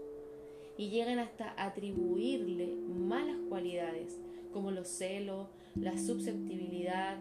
Y 0.78 0.90
llegan 0.90 1.20
hasta 1.20 1.54
atribuirle 1.56 2.75
malas 2.75 3.38
cualidades 3.48 4.20
como 4.51 4.72
los 4.72 4.90
celos, 4.90 5.48
la 5.75 5.98
susceptibilidad 5.98 7.20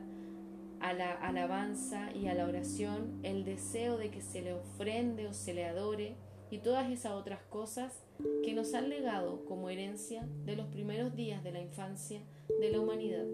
a 0.80 0.95
la 0.95 1.12
alabanza 1.12 2.11
y 2.12 2.26
a 2.26 2.35
la 2.35 2.49
oración, 2.49 3.21
el 3.23 3.45
deseo 3.45 3.99
de 3.99 4.11
que 4.11 4.21
se 4.21 4.42
le 4.42 4.54
ofrende 4.54 5.28
o 5.28 5.33
se 5.33 5.54
le 5.54 5.66
adore 5.66 6.16
y 6.50 6.59
todas 6.59 6.90
esas 6.90 7.12
otras 7.12 7.42
cosas 7.45 8.02
que 8.45 8.54
nos 8.54 8.75
han 8.75 8.88
legado 8.88 9.45
como 9.45 9.71
herencia 9.71 10.26
de 10.45 10.57
los 10.57 10.66
primeros 10.66 11.14
días 11.14 11.42
de 11.45 11.52
la 11.52 11.61
infancia 11.61 12.21
de 12.61 12.71
la 12.71 12.80
humanidad. 12.80 13.26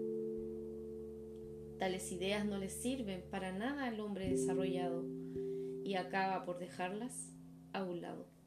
Tales 1.79 2.11
ideas 2.11 2.45
no 2.45 2.57
le 2.57 2.69
sirven 2.69 3.23
para 3.29 3.51
nada 3.51 3.85
al 3.85 3.99
hombre 3.99 4.29
desarrollado 4.29 5.05
y 5.83 5.95
acaba 5.95 6.45
por 6.45 6.59
dejarlas 6.59 7.31
a 7.73 7.83
un 7.83 8.01
lado 8.01 8.37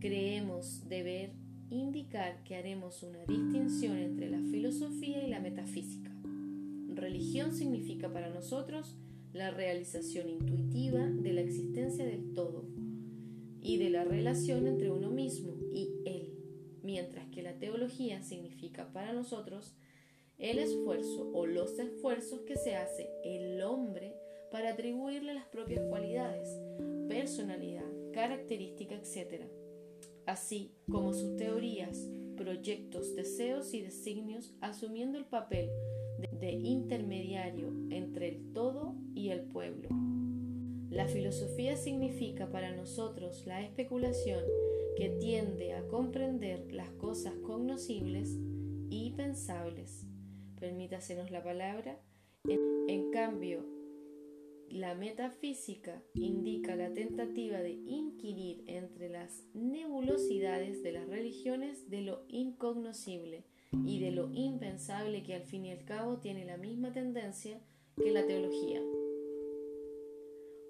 creemos 0.00 0.88
deber 0.88 1.32
indicar 1.70 2.42
que 2.44 2.54
haremos 2.54 3.02
una 3.02 3.24
distinción 3.26 3.98
entre 3.98 4.30
la 4.30 4.38
filosofía 4.38 5.22
y 5.24 5.28
la 5.28 5.40
metafísica. 5.40 6.10
Religión 6.94 7.52
significa 7.52 8.12
para 8.12 8.30
nosotros 8.30 8.96
la 9.32 9.50
realización 9.50 10.28
intuitiva 10.28 11.04
de 11.04 11.32
la 11.32 11.40
existencia 11.40 12.04
del 12.04 12.32
todo 12.32 12.64
y 13.60 13.78
de 13.78 13.90
la 13.90 14.04
relación 14.04 14.66
entre 14.66 14.90
uno 14.90 15.10
mismo 15.10 15.54
y 15.72 15.90
él, 16.04 16.32
mientras 16.82 17.28
que 17.28 17.42
la 17.42 17.58
teología 17.58 18.22
significa 18.22 18.92
para 18.92 19.12
nosotros 19.12 19.74
el 20.38 20.58
esfuerzo 20.58 21.30
o 21.32 21.46
los 21.46 21.78
esfuerzos 21.78 22.40
que 22.42 22.56
se 22.56 22.76
hace 22.76 23.10
el 23.24 23.62
hombre 23.62 24.14
para 24.50 24.70
atribuirle 24.70 25.34
las 25.34 25.46
propias 25.46 25.82
cualidades, 25.88 26.48
personalidad, 27.08 27.84
característica, 28.12 28.94
etc 28.94 29.58
así 30.28 30.74
como 30.90 31.14
sus 31.14 31.36
teorías, 31.36 32.06
proyectos, 32.36 33.16
deseos 33.16 33.72
y 33.72 33.80
designios, 33.80 34.54
asumiendo 34.60 35.18
el 35.18 35.24
papel 35.24 35.70
de, 36.38 36.52
intermediario 36.52 37.72
entre 37.90 38.28
el 38.28 38.52
todo 38.52 38.94
y 39.14 39.30
el 39.30 39.42
pueblo. 39.42 39.88
La 40.90 41.06
filosofía 41.06 41.76
significa 41.76 42.50
para 42.50 42.74
nosotros 42.74 43.46
la 43.46 43.62
especulación 43.62 44.42
que 44.96 45.10
tiende 45.10 45.74
a 45.74 45.86
comprender 45.86 46.72
las 46.72 46.90
cosas 46.90 47.34
cognoscibles 47.42 48.38
y 48.88 49.12
pensables. 49.12 50.06
Permítasenos 50.58 51.30
la 51.30 51.44
palabra. 51.44 52.00
en 52.44 53.10
cambio, 53.10 53.66
la 54.70 54.94
metafísica 54.94 56.02
indica 56.14 56.74
la 56.76 56.92
tentativa 56.92 57.58
de 57.58 57.70
inquirir 57.70 58.64
entre 58.66 59.08
las 59.08 59.44
nebulosidades 59.54 60.82
de 60.82 60.92
las 60.92 61.06
religiones 61.06 61.88
de 61.90 62.02
lo 62.02 62.24
incognoscible 62.28 63.44
y 63.86 64.00
de 64.00 64.10
lo 64.10 64.30
impensable 64.32 65.22
que 65.22 65.34
al 65.34 65.42
fin 65.42 65.66
y 65.66 65.72
al 65.72 65.84
cabo 65.84 66.18
tiene 66.18 66.44
la 66.44 66.56
misma 66.56 66.92
tendencia 66.92 67.60
que 67.96 68.10
la 68.10 68.26
teología. 68.26 68.82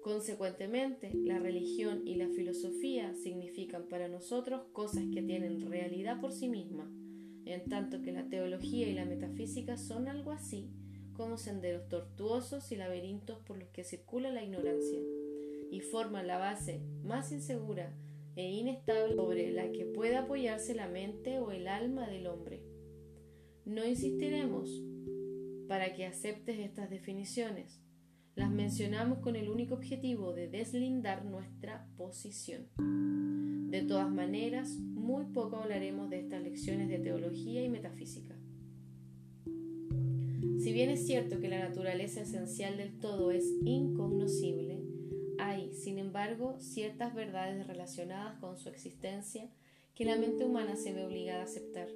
Consecuentemente, 0.09 1.11
la 1.13 1.37
religión 1.37 2.01
y 2.03 2.15
la 2.15 2.29
filosofía 2.29 3.13
significan 3.13 3.87
para 3.87 4.07
nosotros 4.07 4.63
cosas 4.73 5.03
que 5.13 5.21
tienen 5.21 5.61
realidad 5.69 6.19
por 6.19 6.31
sí 6.31 6.49
misma, 6.49 6.91
en 7.45 7.69
tanto 7.69 8.01
que 8.01 8.11
la 8.11 8.27
teología 8.27 8.87
y 8.87 8.95
la 8.95 9.05
metafísica 9.05 9.77
son 9.77 10.07
algo 10.07 10.31
así 10.31 10.67
como 11.13 11.37
senderos 11.37 11.87
tortuosos 11.89 12.71
y 12.71 12.75
laberintos 12.75 13.37
por 13.45 13.59
los 13.59 13.69
que 13.69 13.83
circula 13.83 14.31
la 14.31 14.43
ignorancia, 14.43 14.97
y 15.69 15.79
forman 15.81 16.25
la 16.25 16.39
base 16.39 16.81
más 17.03 17.31
insegura 17.31 17.95
e 18.35 18.49
inestable 18.49 19.13
sobre 19.13 19.51
la 19.51 19.71
que 19.71 19.85
puede 19.85 20.15
apoyarse 20.15 20.73
la 20.73 20.87
mente 20.87 21.37
o 21.37 21.51
el 21.51 21.67
alma 21.67 22.09
del 22.09 22.25
hombre. 22.25 22.63
No 23.63 23.85
insistiremos 23.85 24.71
para 25.67 25.93
que 25.93 26.07
aceptes 26.07 26.57
estas 26.57 26.89
definiciones. 26.89 27.79
Las 28.39 28.51
mencionamos 28.51 29.19
con 29.19 29.35
el 29.35 29.49
único 29.49 29.73
objetivo 29.73 30.31
de 30.31 30.47
deslindar 30.47 31.25
nuestra 31.25 31.85
posición. 31.97 32.69
De 33.69 33.81
todas 33.81 34.09
maneras, 34.09 34.77
muy 34.79 35.25
poco 35.25 35.57
hablaremos 35.57 36.09
de 36.09 36.21
estas 36.21 36.41
lecciones 36.41 36.87
de 36.87 36.99
teología 36.99 37.61
y 37.61 37.67
metafísica. 37.67 38.37
Si 39.43 40.71
bien 40.71 40.89
es 40.89 41.05
cierto 41.05 41.41
que 41.41 41.49
la 41.49 41.67
naturaleza 41.67 42.21
esencial 42.21 42.77
del 42.77 42.97
todo 42.97 43.31
es 43.31 43.43
incognoscible, 43.65 44.85
hay, 45.37 45.73
sin 45.73 45.99
embargo, 45.99 46.55
ciertas 46.59 47.13
verdades 47.13 47.67
relacionadas 47.67 48.39
con 48.39 48.55
su 48.55 48.69
existencia 48.69 49.49
que 49.95 50.05
la 50.05 50.15
mente 50.15 50.45
humana 50.45 50.77
se 50.77 50.93
ve 50.93 51.03
obligada 51.03 51.41
a 51.41 51.43
aceptar. 51.43 51.89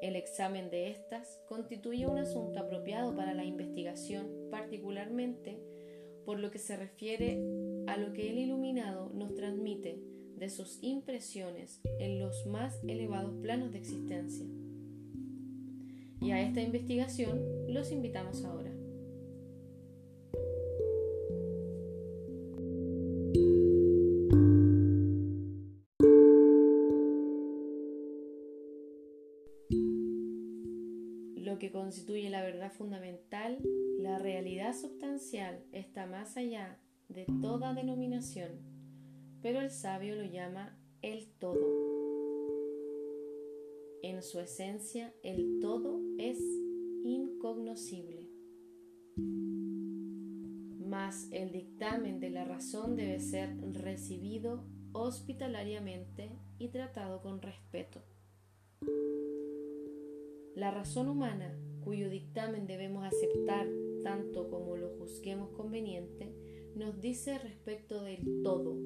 El 0.00 0.16
examen 0.16 0.70
de 0.70 0.88
estas 0.88 1.40
constituye 1.46 2.06
un 2.06 2.18
asunto 2.18 2.58
apropiado 2.58 3.14
para 3.14 3.34
la 3.34 3.44
investigación, 3.44 4.28
particularmente 4.50 5.60
por 6.24 6.38
lo 6.38 6.50
que 6.50 6.58
se 6.58 6.76
refiere 6.76 7.38
a 7.86 7.96
lo 7.96 8.12
que 8.12 8.30
el 8.30 8.38
iluminado 8.38 9.10
nos 9.12 9.34
transmite 9.34 10.00
de 10.36 10.48
sus 10.48 10.78
impresiones 10.82 11.80
en 11.98 12.18
los 12.18 12.46
más 12.46 12.80
elevados 12.88 13.34
planos 13.42 13.72
de 13.72 13.78
existencia. 13.78 14.46
Y 16.20 16.30
a 16.30 16.40
esta 16.40 16.62
investigación 16.62 17.40
los 17.68 17.92
invitamos 17.92 18.44
ahora. 18.44 18.79
Realidad 34.80 34.90
sustancial, 34.90 35.64
está 35.72 36.06
más 36.06 36.36
allá 36.36 36.78
de 37.08 37.26
toda 37.40 37.74
denominación, 37.74 38.50
pero 39.42 39.60
el 39.60 39.70
sabio 39.70 40.16
lo 40.16 40.24
llama 40.24 40.76
el 41.02 41.28
todo. 41.38 41.66
En 44.02 44.22
su 44.22 44.40
esencia, 44.40 45.12
el 45.22 45.58
todo 45.60 46.00
es 46.18 46.38
incognoscible. 47.04 48.28
Mas 50.86 51.28
el 51.30 51.52
dictamen 51.52 52.20
de 52.20 52.30
la 52.30 52.44
razón 52.44 52.96
debe 52.96 53.20
ser 53.20 53.56
recibido 53.72 54.64
hospitalariamente 54.92 56.30
y 56.58 56.68
tratado 56.68 57.20
con 57.20 57.40
respeto. 57.42 58.02
La 60.54 60.70
razón 60.70 61.08
humana, 61.08 61.56
cuyo 61.84 62.10
dictamen 62.10 62.66
debemos 62.66 63.04
aceptar 63.04 63.66
tanto 64.02 64.48
como 64.48 64.76
lo 64.76 64.90
juzguemos 64.98 65.50
conveniente, 65.50 66.32
nos 66.74 67.00
dice 67.00 67.38
respecto 67.38 68.02
del 68.02 68.42
todo, 68.42 68.76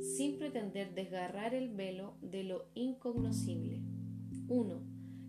sin 0.00 0.38
pretender 0.38 0.94
desgarrar 0.94 1.54
el 1.54 1.70
velo 1.70 2.14
de 2.20 2.44
lo 2.44 2.66
incognoscible. 2.74 3.82
1. 4.48 4.82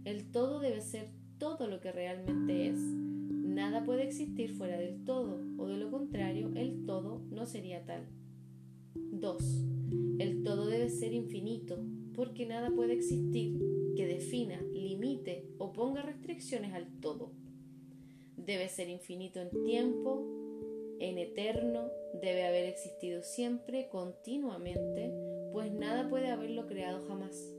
El 0.03 0.31
todo 0.31 0.59
debe 0.59 0.81
ser 0.81 1.09
todo 1.37 1.67
lo 1.67 1.79
que 1.79 1.91
realmente 1.91 2.67
es. 2.67 2.77
Nada 2.77 3.85
puede 3.85 4.03
existir 4.03 4.51
fuera 4.51 4.77
del 4.77 5.03
todo, 5.05 5.41
o 5.57 5.67
de 5.67 5.77
lo 5.77 5.89
contrario, 5.89 6.51
el 6.55 6.85
todo 6.85 7.21
no 7.31 7.45
sería 7.45 7.85
tal. 7.85 8.07
2. 8.93 9.65
El 10.19 10.43
todo 10.43 10.67
debe 10.67 10.89
ser 10.89 11.13
infinito, 11.13 11.79
porque 12.13 12.45
nada 12.45 12.71
puede 12.71 12.93
existir 12.93 13.57
que 13.95 14.05
defina, 14.05 14.61
limite 14.73 15.47
o 15.57 15.71
ponga 15.71 16.01
restricciones 16.01 16.73
al 16.73 16.87
todo. 16.99 17.31
Debe 18.45 18.69
ser 18.69 18.89
infinito 18.89 19.39
en 19.39 19.49
tiempo, 19.63 20.23
en 20.99 21.17
eterno, 21.17 21.89
debe 22.21 22.45
haber 22.45 22.65
existido 22.65 23.23
siempre, 23.23 23.89
continuamente, 23.89 25.11
pues 25.51 25.71
nada 25.71 26.09
puede 26.09 26.29
haberlo 26.29 26.67
creado 26.67 27.05
jamás. 27.07 27.51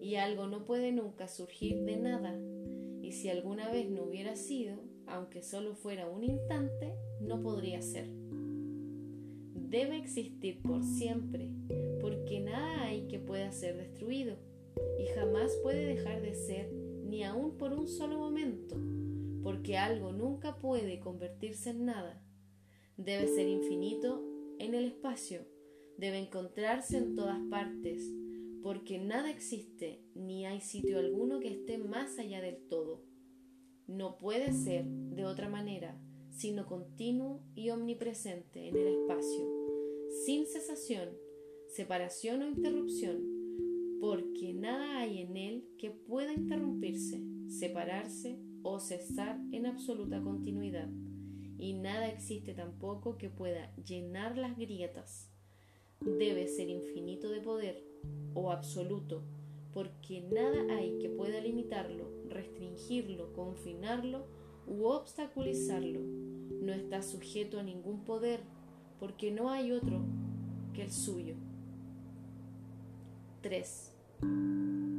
Y 0.00 0.16
algo 0.16 0.46
no 0.46 0.64
puede 0.66 0.92
nunca 0.92 1.26
surgir 1.26 1.84
de 1.84 1.96
nada, 1.96 2.38
y 3.02 3.12
si 3.12 3.30
alguna 3.30 3.70
vez 3.70 3.88
no 3.90 4.04
hubiera 4.04 4.36
sido, 4.36 4.76
aunque 5.06 5.42
solo 5.42 5.74
fuera 5.74 6.08
un 6.08 6.22
instante, 6.22 6.94
no 7.20 7.40
podría 7.40 7.80
ser. 7.80 8.08
Debe 9.54 9.96
existir 9.96 10.60
por 10.62 10.84
siempre, 10.84 11.48
porque 12.00 12.40
nada 12.40 12.82
hay 12.84 13.08
que 13.08 13.18
pueda 13.18 13.52
ser 13.52 13.78
destruido, 13.78 14.36
y 14.98 15.06
jamás 15.14 15.50
puede 15.62 15.86
dejar 15.86 16.20
de 16.20 16.34
ser 16.34 16.70
ni 16.72 17.24
aun 17.24 17.56
por 17.56 17.72
un 17.72 17.88
solo 17.88 18.18
momento, 18.18 18.76
porque 19.42 19.78
algo 19.78 20.12
nunca 20.12 20.58
puede 20.58 21.00
convertirse 21.00 21.70
en 21.70 21.86
nada 21.86 22.22
debe 23.04 23.28
ser 23.28 23.48
infinito 23.48 24.22
en 24.58 24.74
el 24.74 24.84
espacio, 24.84 25.46
debe 25.96 26.18
encontrarse 26.18 26.98
en 26.98 27.14
todas 27.14 27.40
partes, 27.48 28.02
porque 28.62 28.98
nada 28.98 29.30
existe 29.30 30.02
ni 30.14 30.44
hay 30.44 30.60
sitio 30.60 30.98
alguno 30.98 31.40
que 31.40 31.48
esté 31.48 31.78
más 31.78 32.18
allá 32.18 32.42
del 32.42 32.58
todo. 32.68 33.02
No 33.86 34.18
puede 34.18 34.52
ser 34.52 34.84
de 34.84 35.24
otra 35.24 35.48
manera, 35.48 35.98
sino 36.30 36.66
continuo 36.66 37.42
y 37.54 37.70
omnipresente 37.70 38.68
en 38.68 38.76
el 38.76 38.86
espacio, 38.86 39.48
sin 40.26 40.46
cesación, 40.46 41.08
separación 41.68 42.42
o 42.42 42.48
interrupción, 42.48 43.96
porque 43.98 44.52
nada 44.52 44.98
hay 44.98 45.20
en 45.22 45.36
él 45.38 45.68
que 45.78 45.90
pueda 45.90 46.34
interrumpirse, 46.34 47.22
separarse 47.48 48.38
o 48.62 48.80
cesar 48.80 49.38
en 49.52 49.66
absoluta 49.66 50.20
continuidad 50.22 50.88
y 51.60 51.74
nada 51.74 52.08
existe 52.08 52.54
tampoco 52.54 53.18
que 53.18 53.28
pueda 53.28 53.74
llenar 53.76 54.38
las 54.38 54.56
grietas. 54.56 55.30
Debe 56.00 56.48
ser 56.48 56.70
infinito 56.70 57.30
de 57.30 57.42
poder 57.42 57.84
o 58.32 58.50
absoluto, 58.50 59.22
porque 59.74 60.22
nada 60.22 60.74
hay 60.74 60.98
que 60.98 61.10
pueda 61.10 61.38
limitarlo, 61.40 62.10
restringirlo, 62.30 63.34
confinarlo 63.34 64.26
u 64.66 64.86
obstaculizarlo. 64.86 66.00
No 66.00 66.72
está 66.72 67.02
sujeto 67.02 67.58
a 67.58 67.62
ningún 67.62 68.04
poder, 68.04 68.40
porque 68.98 69.30
no 69.30 69.50
hay 69.50 69.72
otro 69.72 70.00
que 70.72 70.82
el 70.82 70.90
suyo. 70.90 71.34
3. 73.42 73.92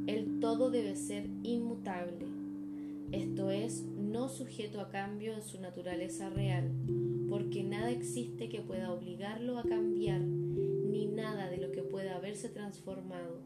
El 0.06 0.38
todo 0.40 0.70
debe 0.70 0.94
ser 0.94 1.28
inmutable 1.42 2.41
esto 3.12 3.50
es, 3.50 3.82
no 3.82 4.28
sujeto 4.28 4.80
a 4.80 4.88
cambio 4.88 5.34
en 5.34 5.42
su 5.42 5.60
naturaleza 5.60 6.30
real, 6.30 6.72
porque 7.28 7.62
nada 7.62 7.90
existe 7.90 8.48
que 8.48 8.62
pueda 8.62 8.92
obligarlo 8.92 9.58
a 9.58 9.62
cambiar, 9.62 10.20
ni 10.20 11.06
nada 11.06 11.48
de 11.48 11.58
lo 11.58 11.70
que 11.72 11.82
pueda 11.82 12.16
haberse 12.16 12.48
transformado. 12.48 13.40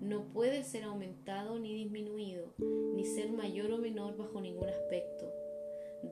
No 0.00 0.32
puede 0.32 0.64
ser 0.64 0.82
aumentado 0.82 1.58
ni 1.60 1.72
disminuido, 1.72 2.52
ni 2.58 3.04
ser 3.04 3.30
mayor 3.30 3.70
o 3.70 3.78
menor 3.78 4.16
bajo 4.16 4.40
ningún 4.40 4.68
aspecto. 4.68 5.32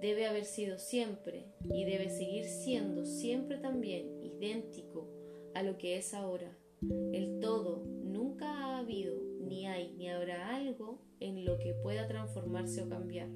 Debe 0.00 0.26
haber 0.26 0.44
sido 0.44 0.78
siempre 0.78 1.46
y 1.72 1.84
debe 1.84 2.10
seguir 2.10 2.44
siendo 2.44 3.04
siempre 3.04 3.58
también 3.58 4.22
idéntico 4.22 5.08
a 5.54 5.64
lo 5.64 5.76
que 5.78 5.96
es 5.96 6.14
ahora. 6.14 6.56
El 7.12 7.40
todo 7.40 7.84
nunca 7.84 8.48
ha 8.48 8.78
habido, 8.78 9.29
hay, 9.70 9.94
ni 9.96 10.08
habrá 10.08 10.54
algo 10.54 11.00
en 11.20 11.44
lo 11.44 11.58
que 11.58 11.74
pueda 11.74 12.06
transformarse 12.06 12.82
o 12.82 12.88
cambiar. 12.88 13.28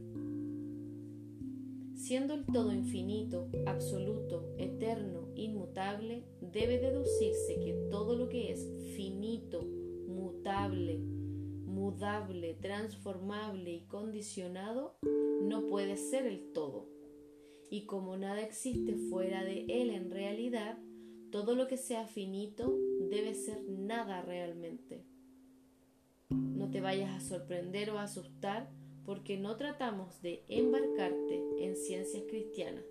Siendo 1.94 2.34
el 2.34 2.44
todo 2.44 2.72
infinito, 2.72 3.48
absoluto, 3.66 4.54
eterno, 4.58 5.30
inmutable, 5.36 6.24
debe 6.40 6.78
deducirse 6.78 7.58
que 7.60 7.72
todo 7.90 8.16
lo 8.16 8.28
que 8.28 8.52
es 8.52 8.68
finito, 8.94 9.62
mutable, 9.62 10.98
mudable, 10.98 12.54
transformable 12.54 13.72
y 13.72 13.86
condicionado 13.86 14.98
no 15.42 15.66
puede 15.66 15.96
ser 15.96 16.26
el 16.26 16.52
todo. 16.52 16.88
Y 17.70 17.86
como 17.86 18.16
nada 18.16 18.42
existe 18.42 18.96
fuera 18.96 19.42
de 19.44 19.64
él 19.68 19.90
en 19.90 20.10
realidad, 20.10 20.78
todo 21.30 21.54
lo 21.54 21.66
que 21.66 21.76
sea 21.76 22.06
finito 22.06 22.76
debe 23.08 23.34
ser 23.34 23.64
nada 23.68 24.22
realmente. 24.22 25.04
No 26.30 26.70
te 26.70 26.80
vayas 26.80 27.10
a 27.10 27.20
sorprender 27.20 27.90
o 27.90 27.98
a 27.98 28.04
asustar 28.04 28.70
porque 29.04 29.36
no 29.36 29.56
tratamos 29.56 30.22
de 30.22 30.42
embarcarte 30.48 31.42
en 31.58 31.76
ciencias 31.76 32.24
cristianas, 32.28 32.84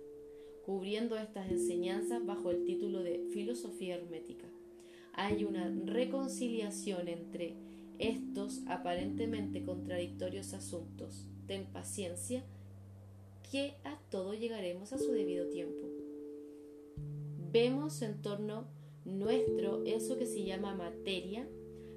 cubriendo 0.64 1.16
estas 1.16 1.50
enseñanzas 1.50 2.24
bajo 2.24 2.50
el 2.50 2.64
título 2.64 3.02
de 3.02 3.26
filosofía 3.32 3.96
hermética. 3.96 4.46
Hay 5.12 5.44
una 5.44 5.68
reconciliación 5.84 7.08
entre 7.08 7.56
estos 7.98 8.62
aparentemente 8.66 9.64
contradictorios 9.64 10.54
asuntos. 10.54 11.26
Ten 11.46 11.66
paciencia, 11.66 12.44
que 13.50 13.74
a 13.84 13.98
todo 14.10 14.34
llegaremos 14.34 14.92
a 14.92 14.98
su 14.98 15.12
debido 15.12 15.48
tiempo. 15.48 15.86
Vemos 17.52 18.02
en 18.02 18.22
torno 18.22 18.68
nuestro 19.04 19.84
eso 19.84 20.18
que 20.18 20.26
se 20.26 20.44
llama 20.44 20.74
materia 20.74 21.48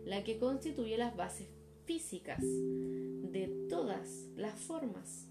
la 0.08 0.24
que 0.24 0.39
constituye 0.39 0.98
las 0.98 1.17
bases 1.17 1.50
físicas 1.84 2.41
de 2.41 3.67
todas 3.70 4.30
las 4.38 4.58
formas. 4.58 5.28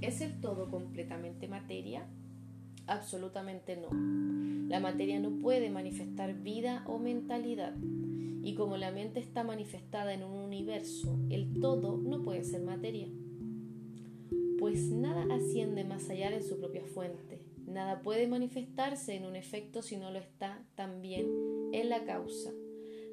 ¿Es 0.00 0.22
el 0.22 0.40
todo 0.40 0.70
completamente 0.70 1.46
materia? 1.46 2.06
Absolutamente 2.86 3.76
no. 3.76 3.90
La 4.70 4.80
materia 4.80 5.20
no 5.20 5.38
puede 5.40 5.68
manifestar 5.68 6.32
vida 6.40 6.82
o 6.86 6.98
mentalidad. 6.98 7.76
Y 8.42 8.54
como 8.54 8.78
la 8.78 8.90
mente 8.90 9.20
está 9.20 9.44
manifestada 9.44 10.14
en 10.14 10.22
un 10.22 10.32
universo, 10.32 11.18
el 11.28 11.60
todo 11.60 11.98
no 11.98 12.22
puede 12.22 12.44
ser 12.44 12.62
materia. 12.62 13.08
Pues 14.58 14.90
nada 14.90 15.26
asciende 15.34 15.84
más 15.84 16.08
allá 16.08 16.30
de 16.30 16.40
su 16.40 16.58
propia 16.58 16.86
fuente. 16.86 17.42
Nada 17.66 18.00
puede 18.00 18.26
manifestarse 18.26 19.16
en 19.16 19.26
un 19.26 19.36
efecto 19.36 19.82
si 19.82 19.98
no 19.98 20.10
lo 20.10 20.18
está 20.18 20.64
también 20.76 21.26
en 21.72 21.90
la 21.90 22.04
causa. 22.04 22.50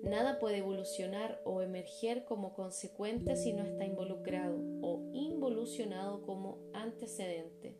Nada 0.03 0.39
puede 0.39 0.57
evolucionar 0.57 1.41
o 1.43 1.61
emerger 1.61 2.23
como 2.25 2.53
consecuente 2.53 3.35
si 3.35 3.53
no 3.53 3.63
está 3.63 3.85
involucrado 3.85 4.57
o 4.81 5.09
involucionado 5.13 6.21
como 6.21 6.59
antecedente. 6.73 7.77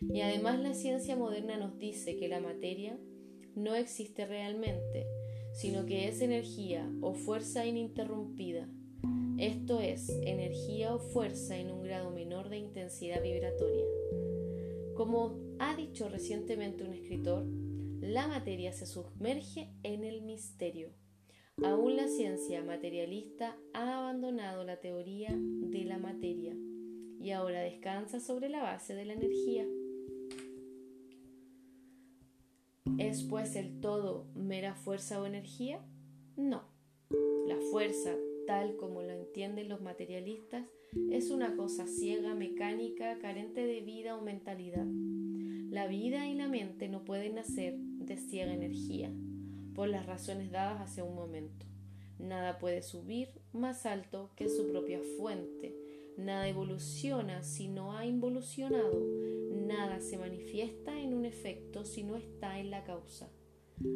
Y 0.00 0.22
además 0.22 0.58
la 0.60 0.74
ciencia 0.74 1.16
moderna 1.16 1.58
nos 1.58 1.78
dice 1.78 2.16
que 2.16 2.28
la 2.28 2.40
materia 2.40 2.98
no 3.54 3.74
existe 3.74 4.26
realmente, 4.26 5.06
sino 5.52 5.84
que 5.84 6.08
es 6.08 6.22
energía 6.22 6.90
o 7.02 7.12
fuerza 7.12 7.66
ininterrumpida. 7.66 8.68
Esto 9.38 9.80
es, 9.80 10.08
energía 10.22 10.94
o 10.94 10.98
fuerza 10.98 11.58
en 11.58 11.70
un 11.70 11.82
grado 11.82 12.10
menor 12.10 12.48
de 12.48 12.58
intensidad 12.58 13.22
vibratoria. 13.22 13.84
Como 14.94 15.38
ha 15.58 15.76
dicho 15.76 16.08
recientemente 16.08 16.84
un 16.84 16.92
escritor, 16.92 17.44
la 18.00 18.26
materia 18.28 18.72
se 18.72 18.86
sumerge 18.86 19.70
en 19.82 20.04
el 20.04 20.22
misterio 20.22 20.90
Aún 21.62 21.96
la 21.96 22.08
ciencia 22.08 22.64
materialista 22.64 23.54
ha 23.74 23.98
abandonado 23.98 24.64
la 24.64 24.80
teoría 24.80 25.34
de 25.36 25.84
la 25.84 25.98
materia 25.98 26.56
y 27.20 27.32
ahora 27.32 27.60
descansa 27.60 28.18
sobre 28.18 28.48
la 28.48 28.62
base 28.62 28.94
de 28.94 29.04
la 29.04 29.12
energía. 29.12 29.66
¿Es 32.98 33.22
pues 33.24 33.56
el 33.56 33.80
todo 33.80 34.26
mera 34.34 34.74
fuerza 34.74 35.20
o 35.20 35.26
energía? 35.26 35.84
No. 36.36 36.62
La 37.46 37.56
fuerza, 37.70 38.14
tal 38.46 38.76
como 38.76 39.02
lo 39.02 39.10
entienden 39.10 39.68
los 39.68 39.82
materialistas, 39.82 40.64
es 41.10 41.30
una 41.30 41.56
cosa 41.56 41.86
ciega, 41.86 42.34
mecánica, 42.34 43.18
carente 43.18 43.66
de 43.66 43.82
vida 43.82 44.16
o 44.16 44.22
mentalidad. 44.22 44.86
La 45.70 45.86
vida 45.86 46.26
y 46.26 46.34
la 46.34 46.48
mente 46.48 46.88
no 46.88 47.04
pueden 47.04 47.34
nacer 47.34 47.76
de 47.76 48.16
ciega 48.16 48.52
energía, 48.52 49.12
por 49.80 49.88
las 49.88 50.04
razones 50.04 50.50
dadas 50.50 50.82
hace 50.82 51.00
un 51.02 51.14
momento. 51.14 51.64
Nada 52.18 52.58
puede 52.58 52.82
subir 52.82 53.28
más 53.54 53.86
alto 53.86 54.30
que 54.36 54.46
su 54.50 54.70
propia 54.70 55.00
fuente. 55.16 55.74
Nada 56.18 56.46
evoluciona 56.48 57.42
si 57.42 57.68
no 57.68 57.96
ha 57.96 58.04
involucionado. 58.04 59.02
Nada 59.50 60.02
se 60.02 60.18
manifiesta 60.18 61.00
en 61.00 61.14
un 61.14 61.24
efecto 61.24 61.86
si 61.86 62.04
no 62.04 62.16
está 62.16 62.58
en 62.58 62.70
la 62.70 62.84
causa. 62.84 63.30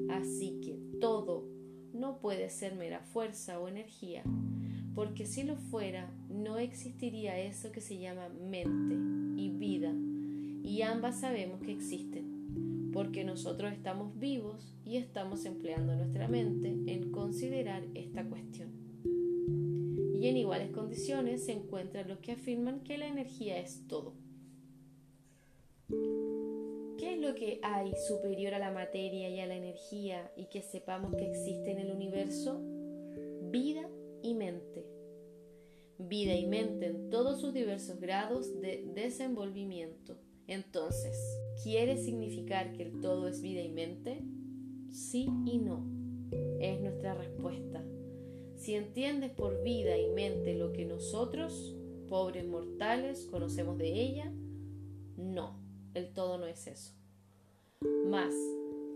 Así 0.09 0.59
que 0.63 0.79
todo 1.03 1.47
no 1.93 2.19
puede 2.19 2.49
ser 2.49 2.77
mera 2.77 3.01
fuerza 3.01 3.61
o 3.61 3.69
energía, 3.69 4.23
porque 4.95 5.27
si 5.27 5.43
lo 5.43 5.57
fuera, 5.57 6.11
no 6.31 6.57
existiría 6.57 7.39
eso 7.39 7.73
que 7.73 7.83
se 7.83 7.99
llama 7.99 8.31
mente 8.31 8.95
y 9.37 9.51
vida, 9.51 9.93
y 10.63 10.81
ambas 10.81 11.21
sabemos 11.21 11.61
que 11.61 11.73
existen, 11.73 12.34
porque 12.95 13.25
nosotros 13.25 13.73
estamos 13.73 14.17
vivos 14.21 14.73
y 14.85 14.99
estamos 14.99 15.45
empleando 15.47 15.97
nuestra 15.97 16.29
mente 16.29 16.69
en 16.69 17.11
considerar 17.11 17.83
esta 17.95 18.25
cuestión. 18.25 18.71
Y 20.15 20.29
en 20.29 20.37
iguales 20.37 20.71
condiciones 20.71 21.45
se 21.45 21.53
encuentran 21.53 22.07
los 22.07 22.21
que 22.21 22.33
afirman 22.33 22.85
que 22.85 22.97
la 22.97 23.09
energía 23.09 23.59
es 23.59 23.89
todo. 23.89 24.15
¿Qué 25.89 27.15
es 27.15 27.21
lo 27.21 27.35
que 27.35 27.59
hay 27.65 27.93
superior 28.07 28.55
a 28.55 28.61
la 28.61 28.71
materia 28.71 29.29
y 29.29 29.41
a 29.41 29.47
la 29.47 29.57
energía 29.57 30.33
y 30.37 30.45
que 30.45 30.63
sepamos 30.63 31.17
que 31.17 31.29
existe 31.29 31.73
en 31.73 31.81
el 31.81 31.91
universo? 31.91 32.63
Vida 33.51 33.91
y 34.23 34.35
mente. 34.35 34.87
Vida 35.99 36.35
y 36.37 36.47
mente 36.47 36.87
en 36.87 37.11
todos 37.11 37.41
sus 37.41 37.53
diversos 37.53 37.99
grados 37.99 38.61
de 38.61 38.85
desenvolvimiento. 38.95 40.17
Entonces, 40.47 41.17
¿quiere 41.63 41.97
significar 41.97 42.73
que 42.73 42.83
el 42.83 43.01
todo 43.01 43.29
es 43.29 43.41
vida 43.41 43.61
y 43.61 43.71
mente? 43.71 44.23
Sí 44.91 45.29
y 45.47 45.59
no. 45.59 45.87
Es 46.61 46.81
nuestra 46.81 47.15
respuesta. 47.15 47.85
Si 48.57 48.75
entiendes 48.75 49.31
por 49.33 49.63
vida 49.63 49.97
y 49.97 50.09
mente 50.11 50.55
lo 50.55 50.73
que 50.73 50.85
nosotros, 50.85 51.77
pobres 52.09 52.47
mortales, 52.47 53.27
conocemos 53.31 53.79
de 53.79 53.93
ella, 53.93 54.33
no 55.17 55.65
el 55.95 56.13
todo 56.13 56.39
no 56.39 56.47
es 56.47 56.67
eso. 56.67 56.93
Más, 58.07 58.35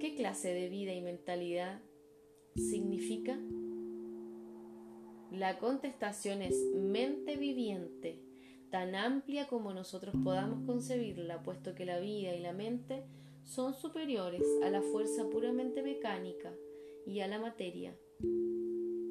¿qué 0.01 0.15
clase 0.17 0.53
de 0.53 0.69
vida 0.69 0.93
y 0.93 1.01
mentalidad 1.01 1.81
significa? 2.57 3.39
La 5.31 5.59
contestación 5.59 6.43
es 6.43 6.57
mente 6.75 7.37
viviente, 7.37 8.21
tan 8.71 8.95
amplia 8.95 9.47
como 9.47 9.73
nosotros 9.73 10.15
podamos 10.23 10.65
concebirla, 10.67 11.43
puesto 11.43 11.75
que 11.75 11.85
la 11.85 11.99
vida 11.99 12.35
y 12.35 12.41
la 12.41 12.53
mente 12.53 13.05
son 13.45 13.75
superiores 13.75 14.43
a 14.63 14.71
la 14.71 14.83
fuerza 14.83 15.29
puramente 15.31 15.83
mecánica 15.83 16.53
y 17.07 17.21
a 17.21 17.29
la 17.29 17.39
materia. 17.39 17.97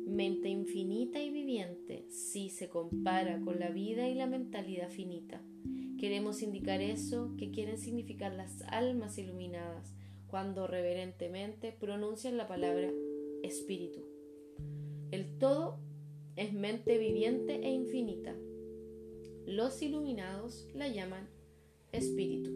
Mente 0.06 0.50
infinita 0.50 1.22
y 1.22 1.32
viviente 1.32 2.06
si 2.10 2.50
se 2.50 2.70
compara 2.70 3.40
con 3.42 3.60
la 3.60 3.70
vida 3.70 4.08
y 4.08 4.16
la 4.16 4.28
mentalidad 4.28 4.90
finita. 4.90 5.42
Queremos 6.00 6.44
indicar 6.44 6.82
eso 6.82 7.34
que 7.38 7.50
quieren 7.50 7.78
significar 7.78 8.34
las 8.34 8.62
almas 8.64 9.18
iluminadas 9.18 9.96
cuando 10.28 10.68
reverentemente 10.68 11.72
pronuncian 11.72 12.38
la 12.38 12.48
palabra 12.48 12.92
espíritu. 13.42 14.06
El 15.10 15.38
todo 15.40 15.80
es 16.36 16.54
mente 16.54 16.98
viviente 17.00 17.56
e 17.56 17.72
infinita. 17.72 18.36
Los 19.48 19.82
iluminados 19.82 20.68
la 20.74 20.90
llaman 20.90 21.26
espíritu. 21.94 22.52